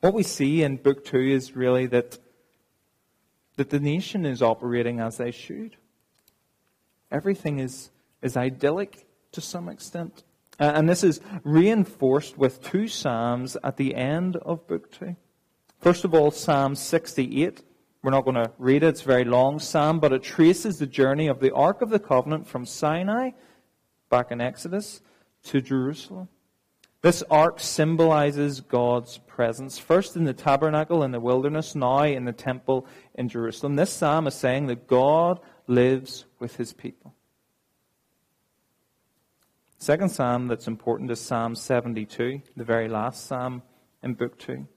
What 0.00 0.12
we 0.12 0.24
see 0.24 0.64
in 0.64 0.78
Book 0.78 1.04
2 1.04 1.18
is 1.20 1.54
really 1.54 1.86
that, 1.86 2.18
that 3.54 3.70
the 3.70 3.78
nation 3.78 4.26
is 4.26 4.42
operating 4.42 4.98
as 4.98 5.18
they 5.18 5.30
should. 5.30 5.76
Everything 7.12 7.60
is, 7.60 7.92
is 8.22 8.36
idyllic 8.36 9.06
to 9.30 9.40
some 9.40 9.68
extent. 9.68 10.24
Uh, 10.58 10.72
and 10.74 10.88
this 10.88 11.04
is 11.04 11.20
reinforced 11.44 12.36
with 12.36 12.60
two 12.60 12.88
Psalms 12.88 13.56
at 13.62 13.76
the 13.76 13.94
end 13.94 14.34
of 14.34 14.66
Book 14.66 14.90
2. 14.98 15.14
First 15.78 16.04
of 16.04 16.12
all, 16.12 16.32
Psalm 16.32 16.74
68 16.74 17.62
we're 18.02 18.10
not 18.10 18.24
going 18.24 18.36
to 18.36 18.50
read 18.58 18.82
it, 18.82 18.88
it's 18.88 19.02
very 19.02 19.24
long 19.24 19.58
psalm, 19.58 20.00
but 20.00 20.12
it 20.12 20.22
traces 20.22 20.78
the 20.78 20.86
journey 20.86 21.28
of 21.28 21.40
the 21.40 21.54
Ark 21.54 21.82
of 21.82 21.90
the 21.90 22.00
Covenant 22.00 22.48
from 22.48 22.66
Sinai, 22.66 23.30
back 24.10 24.30
in 24.30 24.40
Exodus, 24.40 25.00
to 25.44 25.60
Jerusalem. 25.60 26.28
This 27.02 27.24
ark 27.30 27.58
symbolizes 27.58 28.60
God's 28.60 29.18
presence, 29.18 29.76
first 29.76 30.14
in 30.14 30.24
the 30.24 30.32
tabernacle 30.32 31.02
in 31.02 31.10
the 31.10 31.18
wilderness, 31.18 31.74
now 31.74 32.04
in 32.04 32.24
the 32.24 32.32
temple 32.32 32.86
in 33.16 33.28
Jerusalem. 33.28 33.74
This 33.74 33.92
psalm 33.92 34.28
is 34.28 34.34
saying 34.34 34.68
that 34.68 34.86
God 34.86 35.40
lives 35.66 36.26
with 36.38 36.56
his 36.56 36.72
people. 36.72 37.14
Second 39.78 40.10
psalm 40.10 40.46
that's 40.46 40.68
important 40.68 41.10
is 41.10 41.20
Psalm 41.20 41.56
72, 41.56 42.40
the 42.56 42.62
very 42.62 42.88
last 42.88 43.26
psalm 43.26 43.62
in 44.00 44.14
Book 44.14 44.38
2. 44.38 44.68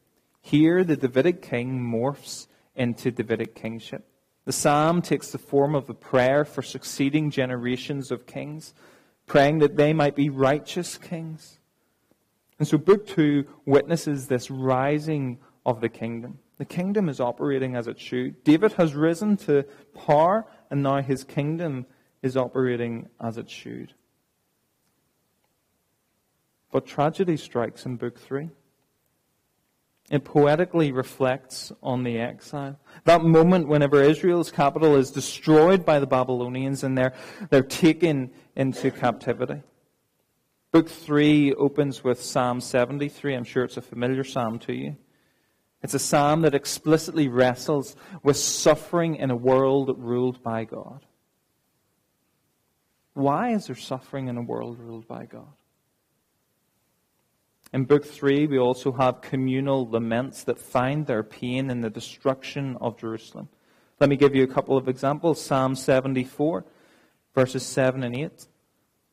Here, 0.42 0.84
the 0.84 0.98
Davidic 0.98 1.44
king 1.44 1.80
morphs 1.80 2.48
into 2.76 3.12
Davidic 3.12 3.56
kingship. 3.56 4.08
The 4.46 4.52
psalm 4.52 5.02
takes 5.02 5.32
the 5.32 5.38
form 5.38 5.74
of 5.74 5.90
a 5.90 5.94
prayer 5.94 6.46
for 6.46 6.62
succeeding 6.62 7.32
generations 7.32 8.12
of 8.12 8.28
kings, 8.28 8.74
praying 9.26 9.60
that 9.60 9.76
they 9.76 9.92
might 9.92 10.16
be 10.16 10.30
righteous 10.30 10.98
kings. 10.98 11.60
And 12.60 12.68
so, 12.68 12.78
Book 12.78 13.08
2 13.08 13.46
witnesses 13.66 14.28
this 14.28 14.50
rising 14.52 15.40
of 15.66 15.82
the 15.82 15.90
kingdom. 15.90 16.40
The 16.58 16.66
kingdom 16.66 17.10
is 17.10 17.20
operating 17.20 17.76
as 17.76 17.88
it 17.88 18.00
should. 18.00 18.44
David 18.44 18.74
has 18.74 18.94
risen 18.94 19.36
to 19.38 19.66
power, 19.94 20.46
and 20.70 20.84
now 20.84 21.02
his 21.02 21.24
kingdom 21.24 21.86
is 22.22 22.38
operating 22.38 23.10
as 23.20 23.38
it 23.38 23.50
should. 23.50 23.94
But 26.72 26.86
tragedy 26.86 27.38
strikes 27.38 27.86
in 27.86 27.98
Book 27.98 28.20
3. 28.20 28.50
It 30.12 30.24
poetically 30.24 30.92
reflects 30.92 31.72
on 31.82 32.04
the 32.04 32.20
exile. 32.20 32.78
That 33.06 33.24
moment 33.24 33.68
whenever 33.68 34.04
Israel's 34.04 34.52
capital 34.52 34.96
is 34.96 35.10
destroyed 35.10 35.84
by 35.84 36.00
the 36.00 36.06
Babylonians 36.06 36.84
and 36.84 36.96
they're, 36.96 37.14
they're 37.50 37.64
taken 37.64 38.32
into 38.56 38.92
captivity. 38.92 39.64
Book 40.72 40.90
3 40.90 41.54
opens 41.54 42.04
with 42.04 42.22
Psalm 42.22 42.62
73. 42.62 43.34
I'm 43.34 43.44
sure 43.46 43.64
it's 43.64 43.78
a 43.78 43.82
familiar 43.82 44.24
psalm 44.24 44.60
to 44.60 44.74
you. 44.74 44.96
It's 45.82 45.94
a 45.94 46.00
psalm 46.00 46.42
that 46.42 46.54
explicitly 46.54 47.28
wrestles 47.28 47.96
with 48.24 48.38
suffering 48.38 49.16
in 49.16 49.32
a 49.32 49.36
world 49.36 49.96
ruled 49.98 50.44
by 50.44 50.66
God. 50.66 51.06
Why 53.14 53.54
is 53.54 53.68
there 53.68 53.76
suffering 53.76 54.28
in 54.28 54.38
a 54.38 54.42
world 54.42 54.78
ruled 54.78 55.08
by 55.08 55.26
God? 55.26 55.54
In 57.76 57.84
Book 57.84 58.06
3, 58.06 58.48
we 58.48 58.58
also 58.58 58.94
have 58.94 59.20
communal 59.20 59.86
laments 59.86 60.46
that 60.46 60.58
find 60.58 61.06
their 61.06 61.24
pain 61.24 61.70
in 61.70 61.82
the 61.82 61.90
destruction 61.90 62.78
of 62.80 62.98
Jerusalem. 62.98 63.50
Let 64.00 64.10
me 64.10 64.16
give 64.16 64.34
you 64.34 64.44
a 64.44 64.48
couple 64.48 64.78
of 64.78 64.88
examples. 64.88 65.44
Psalm 65.44 65.76
74, 65.76 66.64
verses 67.34 67.66
7 67.66 68.02
and 68.02 68.16
8. 68.16 68.48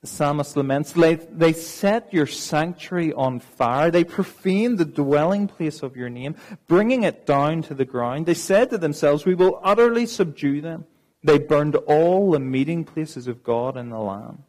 The 0.03 0.07
psalmist 0.07 0.57
laments, 0.57 0.93
They 0.93 1.53
set 1.55 2.15
your 2.15 2.29
sanctuary 2.29 3.13
on 3.13 3.41
fire. 3.41 3.91
They 3.91 4.05
profaned 4.05 4.79
the 4.79 4.85
dwelling 4.85 5.49
place 5.49 5.83
of 5.83 5.97
your 5.97 6.09
name, 6.09 6.37
bringing 6.69 7.03
it 7.03 7.27
down 7.27 7.63
to 7.63 7.75
the 7.75 7.85
ground. 7.85 8.27
They 8.27 8.35
said 8.35 8.71
to 8.71 8.79
themselves, 8.79 9.25
We 9.25 9.35
will 9.35 9.59
utterly 9.65 10.07
subdue 10.07 10.61
them. 10.61 10.85
They 11.25 11.41
burned 11.41 11.75
all 11.75 12.31
the 12.31 12.39
meeting 12.39 12.85
places 12.85 13.27
of 13.27 13.43
God 13.43 13.77
in 13.77 13.91
the 13.91 13.99
land. 13.99 14.45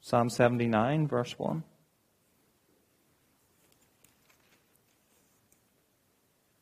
Psalm 0.00 0.30
79, 0.30 1.06
verse 1.06 1.38
1. 1.38 1.64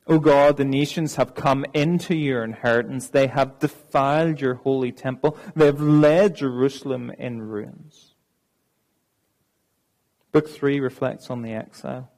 O 0.06 0.20
God, 0.20 0.56
the 0.56 0.64
nations 0.64 1.16
have 1.16 1.34
come 1.34 1.66
into 1.74 2.14
your 2.14 2.44
inheritance. 2.44 3.08
They 3.08 3.26
have 3.26 3.58
defiled 3.58 4.40
your 4.40 4.54
holy 4.54 4.92
temple. 4.92 5.36
They 5.56 5.66
have 5.66 5.80
led 5.80 6.36
Jerusalem 6.36 7.10
in 7.18 7.42
ruins. 7.42 8.14
Book 10.30 10.48
3 10.48 10.78
reflects 10.78 11.28
on 11.28 11.42
the 11.42 11.52
exile. 11.52 12.10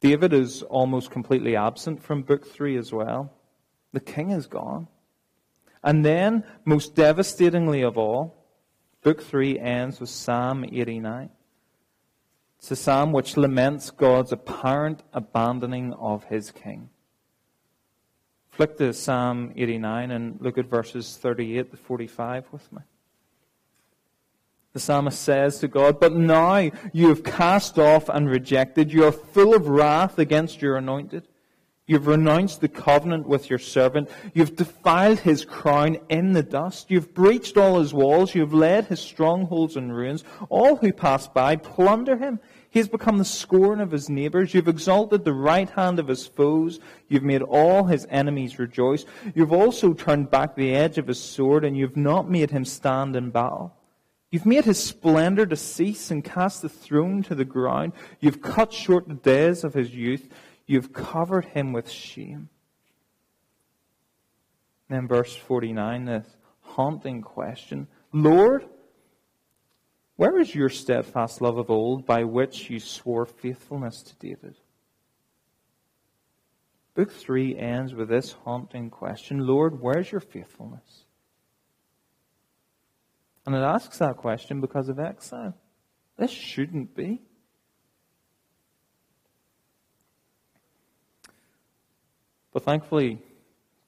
David 0.00 0.32
is 0.32 0.62
almost 0.64 1.10
completely 1.10 1.56
absent 1.56 2.02
from 2.02 2.22
Book 2.22 2.46
3 2.46 2.76
as 2.76 2.92
well. 2.92 3.32
The 3.92 4.00
king 4.00 4.30
is 4.30 4.46
gone. 4.46 4.88
And 5.82 6.04
then, 6.04 6.44
most 6.64 6.94
devastatingly 6.94 7.82
of 7.82 7.96
all, 7.96 8.36
Book 9.02 9.22
3 9.22 9.58
ends 9.58 10.00
with 10.00 10.10
Psalm 10.10 10.64
89. 10.64 11.30
It's 12.62 12.70
a 12.70 12.76
psalm 12.76 13.10
which 13.10 13.36
laments 13.36 13.90
God's 13.90 14.30
apparent 14.30 15.02
abandoning 15.12 15.94
of 15.94 16.22
his 16.26 16.52
king. 16.52 16.90
Flick 18.52 18.76
to 18.76 18.92
Psalm 18.92 19.52
89 19.56 20.12
and 20.12 20.40
look 20.40 20.56
at 20.56 20.66
verses 20.66 21.16
38 21.16 21.72
to 21.72 21.76
45 21.76 22.52
with 22.52 22.72
me. 22.72 22.82
The 24.74 24.78
psalmist 24.78 25.20
says 25.20 25.58
to 25.58 25.66
God, 25.66 25.98
But 25.98 26.12
now 26.14 26.70
you 26.92 27.08
have 27.08 27.24
cast 27.24 27.80
off 27.80 28.08
and 28.08 28.30
rejected. 28.30 28.92
You 28.92 29.06
are 29.06 29.12
full 29.12 29.56
of 29.56 29.66
wrath 29.66 30.20
against 30.20 30.62
your 30.62 30.76
anointed. 30.76 31.26
You've 31.92 32.06
renounced 32.06 32.62
the 32.62 32.68
covenant 32.68 33.28
with 33.28 33.50
your 33.50 33.58
servant. 33.58 34.08
You've 34.32 34.56
defiled 34.56 35.18
his 35.18 35.44
crown 35.44 35.98
in 36.08 36.32
the 36.32 36.42
dust. 36.42 36.90
You've 36.90 37.12
breached 37.12 37.58
all 37.58 37.80
his 37.80 37.92
walls. 37.92 38.34
You've 38.34 38.54
led 38.54 38.86
his 38.86 38.98
strongholds 38.98 39.76
in 39.76 39.92
ruins. 39.92 40.24
All 40.48 40.76
who 40.76 40.90
pass 40.90 41.28
by 41.28 41.56
plunder 41.56 42.16
him. 42.16 42.40
He 42.70 42.78
has 42.78 42.88
become 42.88 43.18
the 43.18 43.26
scorn 43.26 43.78
of 43.78 43.90
his 43.90 44.08
neighbors. 44.08 44.54
You've 44.54 44.68
exalted 44.68 45.26
the 45.26 45.34
right 45.34 45.68
hand 45.68 45.98
of 45.98 46.08
his 46.08 46.26
foes. 46.26 46.80
You've 47.08 47.24
made 47.24 47.42
all 47.42 47.84
his 47.84 48.06
enemies 48.08 48.58
rejoice. 48.58 49.04
You've 49.34 49.52
also 49.52 49.92
turned 49.92 50.30
back 50.30 50.56
the 50.56 50.74
edge 50.74 50.96
of 50.96 51.08
his 51.08 51.22
sword, 51.22 51.62
and 51.62 51.76
you've 51.76 51.98
not 51.98 52.26
made 52.26 52.50
him 52.50 52.64
stand 52.64 53.16
in 53.16 53.28
battle. 53.28 53.76
You've 54.30 54.46
made 54.46 54.64
his 54.64 54.82
splendor 54.82 55.44
to 55.44 55.56
cease 55.56 56.10
and 56.10 56.24
cast 56.24 56.62
the 56.62 56.70
throne 56.70 57.22
to 57.24 57.34
the 57.34 57.44
ground. 57.44 57.92
You've 58.18 58.40
cut 58.40 58.72
short 58.72 59.06
the 59.06 59.12
days 59.12 59.62
of 59.62 59.74
his 59.74 59.94
youth. 59.94 60.26
You've 60.72 60.94
covered 60.94 61.44
him 61.44 61.74
with 61.74 61.90
shame. 61.90 62.48
Then, 64.88 65.06
verse 65.06 65.36
49, 65.36 66.06
this 66.06 66.26
haunting 66.62 67.20
question 67.20 67.88
Lord, 68.10 68.64
where 70.16 70.38
is 70.38 70.54
your 70.54 70.70
steadfast 70.70 71.42
love 71.42 71.58
of 71.58 71.68
old 71.68 72.06
by 72.06 72.24
which 72.24 72.70
you 72.70 72.80
swore 72.80 73.26
faithfulness 73.26 74.02
to 74.02 74.14
David? 74.16 74.54
Book 76.94 77.12
3 77.12 77.58
ends 77.58 77.92
with 77.92 78.08
this 78.08 78.32
haunting 78.32 78.88
question 78.88 79.46
Lord, 79.46 79.78
where's 79.78 80.10
your 80.10 80.22
faithfulness? 80.22 81.04
And 83.44 83.54
it 83.54 83.58
asks 83.58 83.98
that 83.98 84.16
question 84.16 84.62
because 84.62 84.88
of 84.88 84.98
exile. 84.98 85.54
This 86.16 86.30
shouldn't 86.30 86.96
be. 86.96 87.20
But 92.52 92.64
thankfully, 92.64 93.18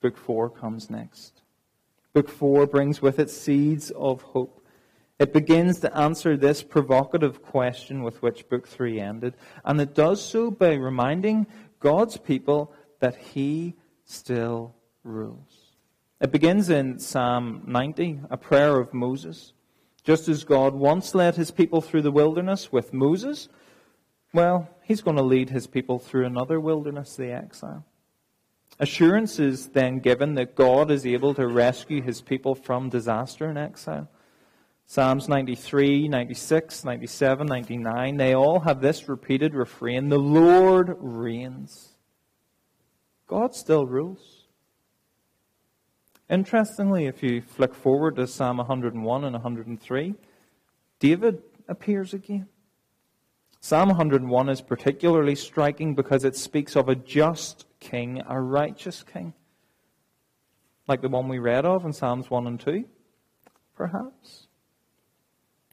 Book 0.00 0.16
4 0.16 0.50
comes 0.50 0.90
next. 0.90 1.42
Book 2.12 2.28
4 2.28 2.66
brings 2.66 3.02
with 3.02 3.18
it 3.18 3.30
seeds 3.30 3.90
of 3.90 4.22
hope. 4.22 4.64
It 5.18 5.32
begins 5.32 5.80
to 5.80 5.96
answer 5.96 6.36
this 6.36 6.62
provocative 6.62 7.42
question 7.42 8.02
with 8.02 8.20
which 8.22 8.48
Book 8.48 8.66
3 8.66 9.00
ended, 9.00 9.34
and 9.64 9.80
it 9.80 9.94
does 9.94 10.24
so 10.24 10.50
by 10.50 10.74
reminding 10.74 11.46
God's 11.78 12.16
people 12.16 12.72
that 13.00 13.16
He 13.16 13.74
still 14.04 14.74
rules. 15.02 15.64
It 16.20 16.32
begins 16.32 16.70
in 16.70 16.98
Psalm 16.98 17.62
90, 17.66 18.20
a 18.30 18.36
prayer 18.36 18.78
of 18.80 18.94
Moses. 18.94 19.52
Just 20.04 20.28
as 20.28 20.44
God 20.44 20.74
once 20.74 21.14
led 21.14 21.36
his 21.36 21.50
people 21.50 21.80
through 21.80 22.02
the 22.02 22.10
wilderness 22.10 22.70
with 22.70 22.92
Moses, 22.92 23.48
well, 24.32 24.68
he's 24.82 25.00
going 25.00 25.16
to 25.16 25.22
lead 25.22 25.50
his 25.50 25.66
people 25.66 25.98
through 25.98 26.26
another 26.26 26.60
wilderness, 26.60 27.16
the 27.16 27.30
exile. 27.30 27.84
Assurance 28.80 29.38
is 29.38 29.68
then 29.68 30.00
given 30.00 30.34
that 30.34 30.56
God 30.56 30.90
is 30.90 31.06
able 31.06 31.34
to 31.34 31.46
rescue 31.46 32.02
his 32.02 32.20
people 32.20 32.54
from 32.54 32.88
disaster 32.88 33.46
and 33.46 33.56
exile. 33.56 34.08
Psalms 34.86 35.28
93, 35.28 36.08
96, 36.08 36.84
97, 36.84 37.46
99, 37.46 38.16
they 38.16 38.34
all 38.34 38.60
have 38.60 38.80
this 38.80 39.08
repeated 39.08 39.54
refrain 39.54 40.08
The 40.08 40.18
Lord 40.18 40.96
reigns. 40.98 41.94
God 43.26 43.54
still 43.54 43.86
rules. 43.86 44.44
Interestingly, 46.28 47.06
if 47.06 47.22
you 47.22 47.42
flick 47.42 47.74
forward 47.74 48.16
to 48.16 48.26
Psalm 48.26 48.58
101 48.58 49.24
and 49.24 49.32
103, 49.32 50.14
David 50.98 51.42
appears 51.68 52.12
again. 52.12 52.48
Psalm 53.60 53.88
101 53.88 54.48
is 54.50 54.60
particularly 54.60 55.34
striking 55.34 55.94
because 55.94 56.24
it 56.24 56.36
speaks 56.36 56.76
of 56.76 56.88
a 56.88 56.94
just 56.94 57.64
king, 57.94 58.22
a 58.28 58.40
righteous 58.40 59.02
king. 59.02 59.34
Like 60.88 61.00
the 61.00 61.08
one 61.08 61.28
we 61.28 61.38
read 61.38 61.64
of 61.64 61.84
in 61.84 61.92
Psalms 61.92 62.28
1 62.28 62.46
and 62.46 62.58
2, 62.58 62.84
perhaps. 63.76 64.48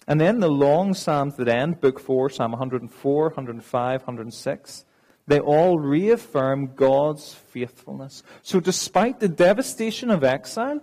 And 0.07 0.21
then 0.21 0.39
the 0.39 0.49
long 0.49 0.93
Psalms 0.93 1.35
that 1.37 1.47
end, 1.47 1.81
Book 1.81 1.99
4, 1.99 2.29
Psalm 2.29 2.51
104, 2.51 3.23
105, 3.29 4.01
106, 4.01 4.85
they 5.27 5.39
all 5.39 5.79
reaffirm 5.79 6.75
God's 6.75 7.33
faithfulness. 7.33 8.23
So, 8.41 8.59
despite 8.59 9.19
the 9.19 9.27
devastation 9.27 10.09
of 10.11 10.23
exile, 10.23 10.81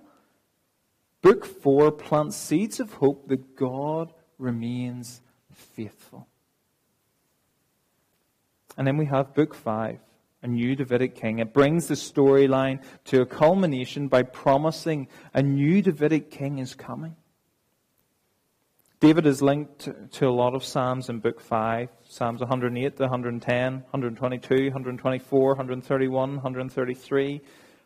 Book 1.22 1.44
4 1.44 1.92
plants 1.92 2.36
seeds 2.36 2.80
of 2.80 2.94
hope 2.94 3.28
that 3.28 3.56
God 3.56 4.12
remains 4.38 5.20
faithful. 5.52 6.28
And 8.76 8.86
then 8.86 8.96
we 8.96 9.06
have 9.06 9.34
Book 9.34 9.54
5, 9.54 9.98
a 10.42 10.46
new 10.46 10.76
Davidic 10.76 11.14
king. 11.14 11.38
It 11.40 11.52
brings 11.52 11.88
the 11.88 11.94
storyline 11.94 12.82
to 13.06 13.22
a 13.22 13.26
culmination 13.26 14.08
by 14.08 14.22
promising 14.22 15.08
a 15.34 15.42
new 15.42 15.82
Davidic 15.82 16.30
king 16.30 16.58
is 16.58 16.74
coming. 16.74 17.16
David 19.00 19.26
is 19.26 19.40
linked 19.40 19.88
to 20.12 20.28
a 20.28 20.30
lot 20.30 20.54
of 20.54 20.64
Psalms 20.64 21.08
in 21.08 21.20
Book 21.20 21.40
5. 21.40 21.88
Psalms 22.08 22.40
108 22.40 22.96
to 22.96 23.02
110, 23.04 23.72
122, 23.72 24.54
124, 24.64 25.48
131, 25.48 26.30
133, 26.34 27.32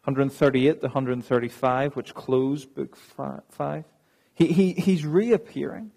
138 0.05 0.81
to 0.81 0.87
135, 0.87 1.97
which 1.97 2.15
close 2.15 2.65
Book 2.65 2.97
5. 2.97 3.85
He, 4.35 4.47
he, 4.47 4.73
he's 4.73 5.05
reappearing. 5.05 5.91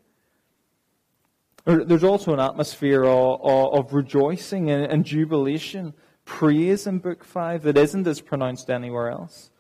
There's 1.63 2.03
also 2.03 2.33
an 2.33 2.39
atmosphere 2.39 3.05
of, 3.05 3.41
of 3.41 3.93
rejoicing 3.93 4.69
and, 4.69 4.85
and 4.85 5.05
jubilation, 5.05 5.93
praise 6.25 6.85
in 6.85 6.99
Book 6.99 7.23
5 7.23 7.63
that 7.63 7.77
isn't 7.77 8.07
as 8.07 8.19
pronounced 8.19 8.69
anywhere 8.69 9.09
else. 9.09 9.51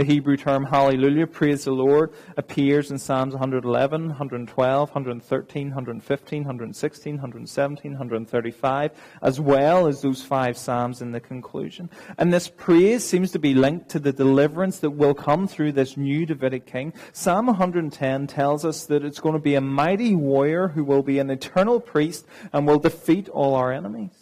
The 0.00 0.06
Hebrew 0.06 0.38
term 0.38 0.64
hallelujah, 0.64 1.26
praise 1.26 1.64
the 1.64 1.72
Lord, 1.72 2.14
appears 2.38 2.90
in 2.90 2.98
Psalms 2.98 3.34
111, 3.34 4.06
112, 4.06 4.88
113, 4.88 5.66
115, 5.66 6.38
116, 6.42 7.14
117, 7.16 7.92
135, 7.92 8.90
as 9.20 9.40
well 9.40 9.86
as 9.86 10.00
those 10.00 10.22
five 10.22 10.56
Psalms 10.56 11.02
in 11.02 11.12
the 11.12 11.20
conclusion. 11.20 11.90
And 12.16 12.32
this 12.32 12.48
praise 12.48 13.04
seems 13.04 13.30
to 13.32 13.38
be 13.38 13.52
linked 13.52 13.90
to 13.90 13.98
the 13.98 14.12
deliverance 14.12 14.78
that 14.78 14.92
will 14.92 15.12
come 15.12 15.46
through 15.46 15.72
this 15.72 15.98
new 15.98 16.24
Davidic 16.24 16.64
king. 16.64 16.94
Psalm 17.12 17.48
110 17.48 18.26
tells 18.26 18.64
us 18.64 18.86
that 18.86 19.04
it's 19.04 19.20
going 19.20 19.34
to 19.34 19.38
be 19.38 19.56
a 19.56 19.60
mighty 19.60 20.14
warrior 20.14 20.68
who 20.68 20.84
will 20.84 21.02
be 21.02 21.18
an 21.18 21.28
eternal 21.28 21.78
priest 21.78 22.26
and 22.54 22.66
will 22.66 22.78
defeat 22.78 23.28
all 23.28 23.54
our 23.54 23.70
enemies. 23.70 24.19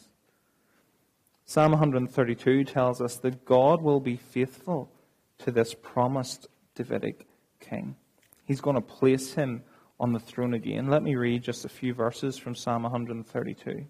Psalm 1.48 1.70
132 1.70 2.62
tells 2.64 3.00
us 3.00 3.16
that 3.16 3.46
God 3.46 3.80
will 3.80 4.00
be 4.00 4.18
faithful 4.18 4.92
to 5.38 5.50
this 5.50 5.72
promised 5.72 6.46
Davidic 6.74 7.26
king. 7.58 7.96
He's 8.44 8.60
going 8.60 8.76
to 8.76 8.82
place 8.82 9.32
him 9.32 9.62
on 9.98 10.12
the 10.12 10.18
throne 10.18 10.52
again. 10.52 10.90
Let 10.90 11.02
me 11.02 11.16
read 11.16 11.42
just 11.42 11.64
a 11.64 11.70
few 11.70 11.94
verses 11.94 12.36
from 12.36 12.54
Psalm 12.54 12.82
132. 12.82 13.86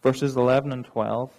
Verses 0.00 0.36
11 0.36 0.70
and 0.70 0.84
12. 0.84 1.32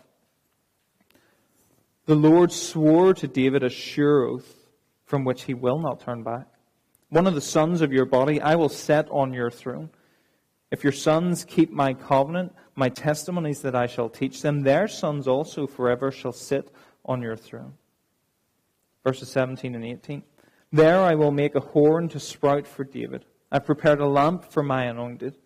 The 2.08 2.16
Lord 2.16 2.52
swore 2.52 3.14
to 3.14 3.26
David 3.26 3.64
a 3.64 3.70
sure 3.70 4.26
oath 4.26 4.68
from 5.06 5.24
which 5.24 5.44
he 5.44 5.54
will 5.54 5.80
not 5.80 6.02
turn 6.02 6.24
back. 6.24 6.48
One 7.08 7.26
of 7.26 7.36
the 7.36 7.42
sons 7.42 7.82
of 7.82 7.94
your 7.94 8.06
body 8.06 8.42
I 8.42 8.56
will 8.56 8.68
set 8.68 9.08
on 9.10 9.32
your 9.32 9.50
throne. 9.50 9.92
If 10.76 10.84
your 10.84 10.92
sons 10.92 11.46
keep 11.46 11.72
my 11.72 11.94
covenant, 11.94 12.54
my 12.76 12.90
testimonies 12.90 13.62
that 13.62 13.76
I 13.76 13.88
shall 13.88 14.10
teach 14.10 14.42
them, 14.42 14.64
their 14.64 14.90
sons 14.90 15.26
also 15.26 15.68
forever 15.68 16.12
shall 16.12 16.34
sit 16.34 16.70
on 17.06 17.22
your 17.22 17.38
throne 17.38 17.76
verses 19.06 19.30
17 19.30 19.76
and 19.76 19.86
18. 19.86 20.24
There 20.74 21.00
I 21.00 21.16
will 21.16 21.32
make 21.32 21.56
a 21.56 21.62
horn 21.62 22.10
to 22.10 22.20
sprout 22.20 22.68
for 22.68 22.84
David. 22.84 23.24
I've 23.52 23.66
prepared 23.66 24.02
a 24.02 24.08
lamp 24.08 24.44
for 24.44 24.64
my 24.64 24.84
anointed. 24.86 25.38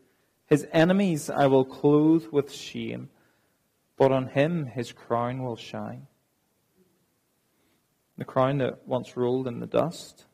His 0.47 0.65
enemies 0.71 1.29
I 1.29 1.45
will 1.45 1.65
clothe 1.65 2.25
with 2.31 2.51
shame, 2.51 3.09
but 3.97 4.11
on 4.11 4.29
him 4.29 4.65
his 4.65 4.91
crown 4.91 5.43
will 5.43 5.57
shine. 5.57 6.07
The 8.17 8.25
crown 8.25 8.57
that 8.57 8.87
once 8.87 9.15
rolled 9.15 9.47
in 9.47 9.59
the 9.59 9.67
dust 9.67 10.25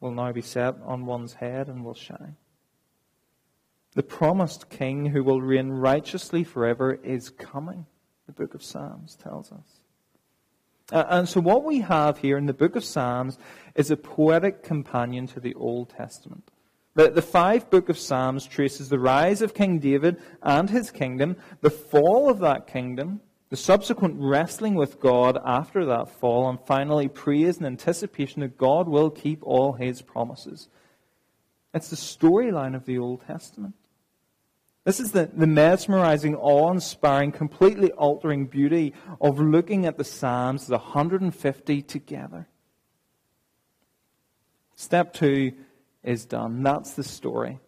will 0.00 0.12
now 0.12 0.32
be 0.32 0.40
set 0.40 0.76
on 0.84 1.04
one's 1.04 1.34
head 1.34 1.68
and 1.68 1.84
will 1.84 1.94
shine. 1.94 2.36
The 3.96 4.02
promised 4.02 4.68
king 4.68 5.06
who 5.06 5.24
will 5.24 5.40
reign 5.40 5.70
righteously 5.70 6.44
forever 6.44 7.00
is 7.02 7.30
coming, 7.30 7.86
the 8.26 8.32
book 8.32 8.52
of 8.52 8.62
Psalms 8.62 9.16
tells 9.16 9.50
us. 9.50 9.80
Uh, 10.92 11.04
and 11.08 11.26
so, 11.26 11.40
what 11.40 11.64
we 11.64 11.80
have 11.80 12.18
here 12.18 12.36
in 12.36 12.44
the 12.44 12.52
book 12.52 12.76
of 12.76 12.84
Psalms 12.84 13.38
is 13.74 13.90
a 13.90 13.96
poetic 13.96 14.62
companion 14.62 15.26
to 15.28 15.40
the 15.40 15.54
Old 15.54 15.88
Testament. 15.88 16.50
The, 16.92 17.08
the 17.10 17.22
five 17.22 17.70
book 17.70 17.88
of 17.88 17.98
Psalms 17.98 18.46
traces 18.46 18.90
the 18.90 18.98
rise 18.98 19.40
of 19.40 19.54
King 19.54 19.78
David 19.78 20.20
and 20.42 20.68
his 20.68 20.90
kingdom, 20.90 21.36
the 21.62 21.70
fall 21.70 22.28
of 22.28 22.38
that 22.40 22.66
kingdom, 22.66 23.22
the 23.48 23.56
subsequent 23.56 24.16
wrestling 24.18 24.74
with 24.74 25.00
God 25.00 25.38
after 25.42 25.86
that 25.86 26.10
fall, 26.10 26.50
and 26.50 26.60
finally 26.60 27.08
praise 27.08 27.56
and 27.56 27.66
anticipation 27.66 28.42
that 28.42 28.58
God 28.58 28.88
will 28.88 29.08
keep 29.08 29.42
all 29.42 29.72
his 29.72 30.02
promises. 30.02 30.68
It's 31.72 31.88
the 31.88 31.96
storyline 31.96 32.76
of 32.76 32.84
the 32.84 32.98
Old 32.98 33.26
Testament. 33.26 33.74
This 34.86 35.00
is 35.00 35.10
the, 35.10 35.28
the 35.34 35.48
mesmerizing, 35.48 36.36
awe 36.36 36.70
inspiring, 36.70 37.32
completely 37.32 37.90
altering 37.90 38.46
beauty 38.46 38.94
of 39.20 39.40
looking 39.40 39.84
at 39.84 39.98
the 39.98 40.04
Psalms, 40.04 40.68
the 40.68 40.78
150 40.78 41.82
together. 41.82 42.46
Step 44.76 45.12
two 45.12 45.54
is 46.04 46.24
done. 46.24 46.62
That's 46.62 46.92
the 46.92 47.02
story. 47.02 47.58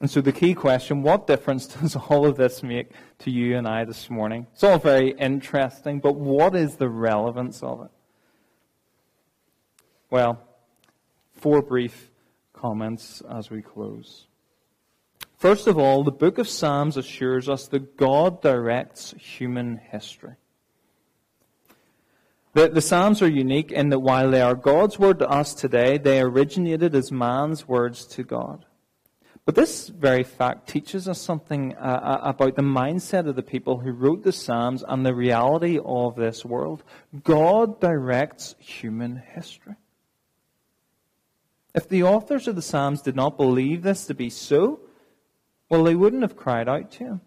And 0.00 0.10
so 0.10 0.22
the 0.22 0.32
key 0.32 0.54
question, 0.54 1.02
what 1.02 1.26
difference 1.26 1.66
does 1.74 1.94
all 1.94 2.24
of 2.24 2.38
this 2.38 2.62
make 2.62 2.92
to 3.18 3.30
you 3.30 3.58
and 3.58 3.68
I 3.68 3.84
this 3.84 4.08
morning? 4.08 4.46
It's 4.54 4.64
all 4.64 4.78
very 4.78 5.10
interesting, 5.10 6.00
but 6.00 6.16
what 6.16 6.56
is 6.56 6.76
the 6.76 6.88
relevance 6.88 7.62
of 7.62 7.82
it? 7.82 7.90
Well, 10.08 10.42
four 11.34 11.60
brief 11.60 12.10
comments 12.54 13.22
as 13.30 13.50
we 13.50 13.60
close. 13.60 14.26
First 15.40 15.66
of 15.66 15.78
all, 15.78 16.04
the 16.04 16.10
book 16.10 16.36
of 16.36 16.50
Psalms 16.50 16.98
assures 16.98 17.48
us 17.48 17.66
that 17.68 17.96
God 17.96 18.42
directs 18.42 19.14
human 19.16 19.78
history. 19.78 20.34
The, 22.52 22.68
the 22.68 22.82
Psalms 22.82 23.22
are 23.22 23.30
unique 23.30 23.72
in 23.72 23.88
that 23.88 24.00
while 24.00 24.30
they 24.30 24.42
are 24.42 24.54
God's 24.54 24.98
word 24.98 25.18
to 25.20 25.28
us 25.30 25.54
today, 25.54 25.96
they 25.96 26.20
originated 26.20 26.94
as 26.94 27.10
man's 27.10 27.66
words 27.66 28.04
to 28.08 28.22
God. 28.22 28.66
But 29.46 29.54
this 29.54 29.88
very 29.88 30.24
fact 30.24 30.68
teaches 30.68 31.08
us 31.08 31.18
something 31.18 31.74
uh, 31.74 31.78
uh, 31.80 32.20
about 32.22 32.56
the 32.56 32.62
mindset 32.62 33.26
of 33.26 33.34
the 33.34 33.42
people 33.42 33.78
who 33.78 33.92
wrote 33.92 34.24
the 34.24 34.32
Psalms 34.32 34.84
and 34.86 35.06
the 35.06 35.14
reality 35.14 35.78
of 35.82 36.16
this 36.16 36.44
world. 36.44 36.82
God 37.24 37.80
directs 37.80 38.56
human 38.58 39.22
history. 39.34 39.76
If 41.74 41.88
the 41.88 42.02
authors 42.02 42.46
of 42.46 42.56
the 42.56 42.62
Psalms 42.62 43.00
did 43.00 43.16
not 43.16 43.38
believe 43.38 43.82
this 43.82 44.04
to 44.04 44.14
be 44.14 44.28
so, 44.28 44.80
well, 45.70 45.84
they 45.84 45.94
wouldn't 45.94 46.22
have 46.22 46.36
cried 46.36 46.68
out 46.68 46.90
to 46.92 46.98
him. 46.98 47.20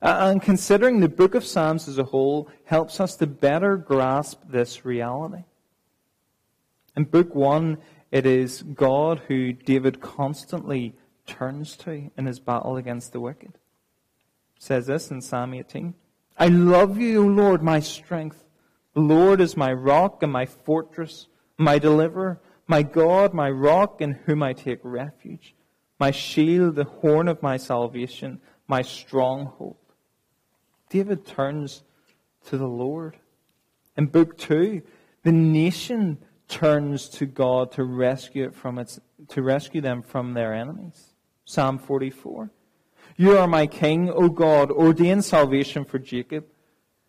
Uh, 0.00 0.30
and 0.30 0.40
considering 0.40 1.00
the 1.00 1.08
book 1.08 1.34
of 1.34 1.44
Psalms 1.44 1.88
as 1.88 1.98
a 1.98 2.04
whole 2.04 2.48
helps 2.64 3.00
us 3.00 3.16
to 3.16 3.26
better 3.26 3.76
grasp 3.76 4.42
this 4.48 4.84
reality. 4.84 5.44
In 6.96 7.04
book 7.04 7.34
one, 7.34 7.78
it 8.12 8.26
is 8.26 8.62
God 8.62 9.22
who 9.26 9.52
David 9.52 10.00
constantly 10.00 10.94
turns 11.26 11.76
to 11.78 12.10
in 12.16 12.26
his 12.26 12.38
battle 12.38 12.76
against 12.76 13.12
the 13.12 13.20
wicked. 13.20 13.54
It 14.56 14.62
says 14.62 14.86
this 14.86 15.10
in 15.10 15.20
Psalm 15.20 15.54
18. 15.54 15.94
I 16.38 16.48
love 16.48 16.98
you, 16.98 17.24
O 17.24 17.26
Lord, 17.26 17.62
my 17.62 17.80
strength. 17.80 18.44
The 18.94 19.00
Lord 19.00 19.40
is 19.40 19.56
my 19.56 19.72
rock 19.72 20.22
and 20.22 20.32
my 20.32 20.46
fortress, 20.46 21.26
my 21.58 21.78
deliverer, 21.78 22.40
my 22.66 22.82
God, 22.82 23.34
my 23.34 23.50
rock 23.50 24.00
in 24.00 24.12
whom 24.12 24.42
I 24.42 24.52
take 24.52 24.78
refuge, 24.82 25.54
my 26.04 26.10
shield, 26.10 26.74
the 26.74 26.84
horn 26.84 27.28
of 27.28 27.42
my 27.42 27.56
salvation 27.56 28.38
my 28.68 28.82
stronghold. 28.82 29.78
David 30.90 31.24
turns 31.24 31.82
to 32.46 32.58
the 32.58 32.68
Lord. 32.68 33.16
In 33.96 34.04
book 34.06 34.36
two, 34.36 34.82
the 35.22 35.32
nation 35.32 36.18
turns 36.46 37.08
to 37.08 37.24
God 37.24 37.72
to 37.72 37.84
rescue 37.84 38.44
it 38.44 38.54
from 38.54 38.78
its, 38.78 39.00
to 39.28 39.40
rescue 39.42 39.80
them 39.80 40.02
from 40.02 40.34
their 40.34 40.52
enemies. 40.52 41.14
Psalm 41.46 41.78
44. 41.78 42.50
You 43.16 43.38
are 43.38 43.46
my 43.46 43.66
king, 43.66 44.10
O 44.10 44.28
God, 44.28 44.70
ordain 44.70 45.22
salvation 45.22 45.86
for 45.86 45.98
Jacob. 45.98 46.44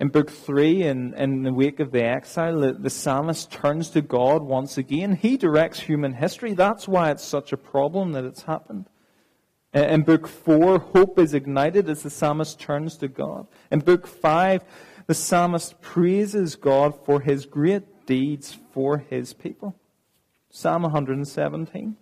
In 0.00 0.08
book 0.08 0.30
three, 0.30 0.82
in, 0.82 1.12
in 1.12 1.42
the 1.42 1.52
wake 1.52 1.78
of 1.78 1.92
the 1.92 2.02
exile, 2.02 2.60
the, 2.60 2.72
the 2.72 2.88
psalmist 2.88 3.52
turns 3.52 3.90
to 3.90 4.00
God 4.00 4.42
once 4.42 4.78
again. 4.78 5.14
He 5.14 5.36
directs 5.36 5.80
human 5.80 6.14
history. 6.14 6.54
That's 6.54 6.88
why 6.88 7.10
it's 7.10 7.22
such 7.22 7.52
a 7.52 7.58
problem 7.58 8.12
that 8.12 8.24
it's 8.24 8.44
happened. 8.44 8.86
In 9.74 10.02
book 10.02 10.26
four, 10.26 10.78
hope 10.78 11.18
is 11.18 11.34
ignited 11.34 11.88
as 11.90 12.02
the 12.02 12.08
psalmist 12.08 12.58
turns 12.58 12.96
to 12.96 13.08
God. 13.08 13.46
In 13.70 13.80
book 13.80 14.06
five, 14.06 14.64
the 15.06 15.14
psalmist 15.14 15.82
praises 15.82 16.56
God 16.56 16.98
for 17.04 17.20
his 17.20 17.44
great 17.44 18.06
deeds 18.06 18.56
for 18.72 18.98
his 18.98 19.34
people. 19.34 19.76
Psalm 20.50 20.82
117. 20.82 21.96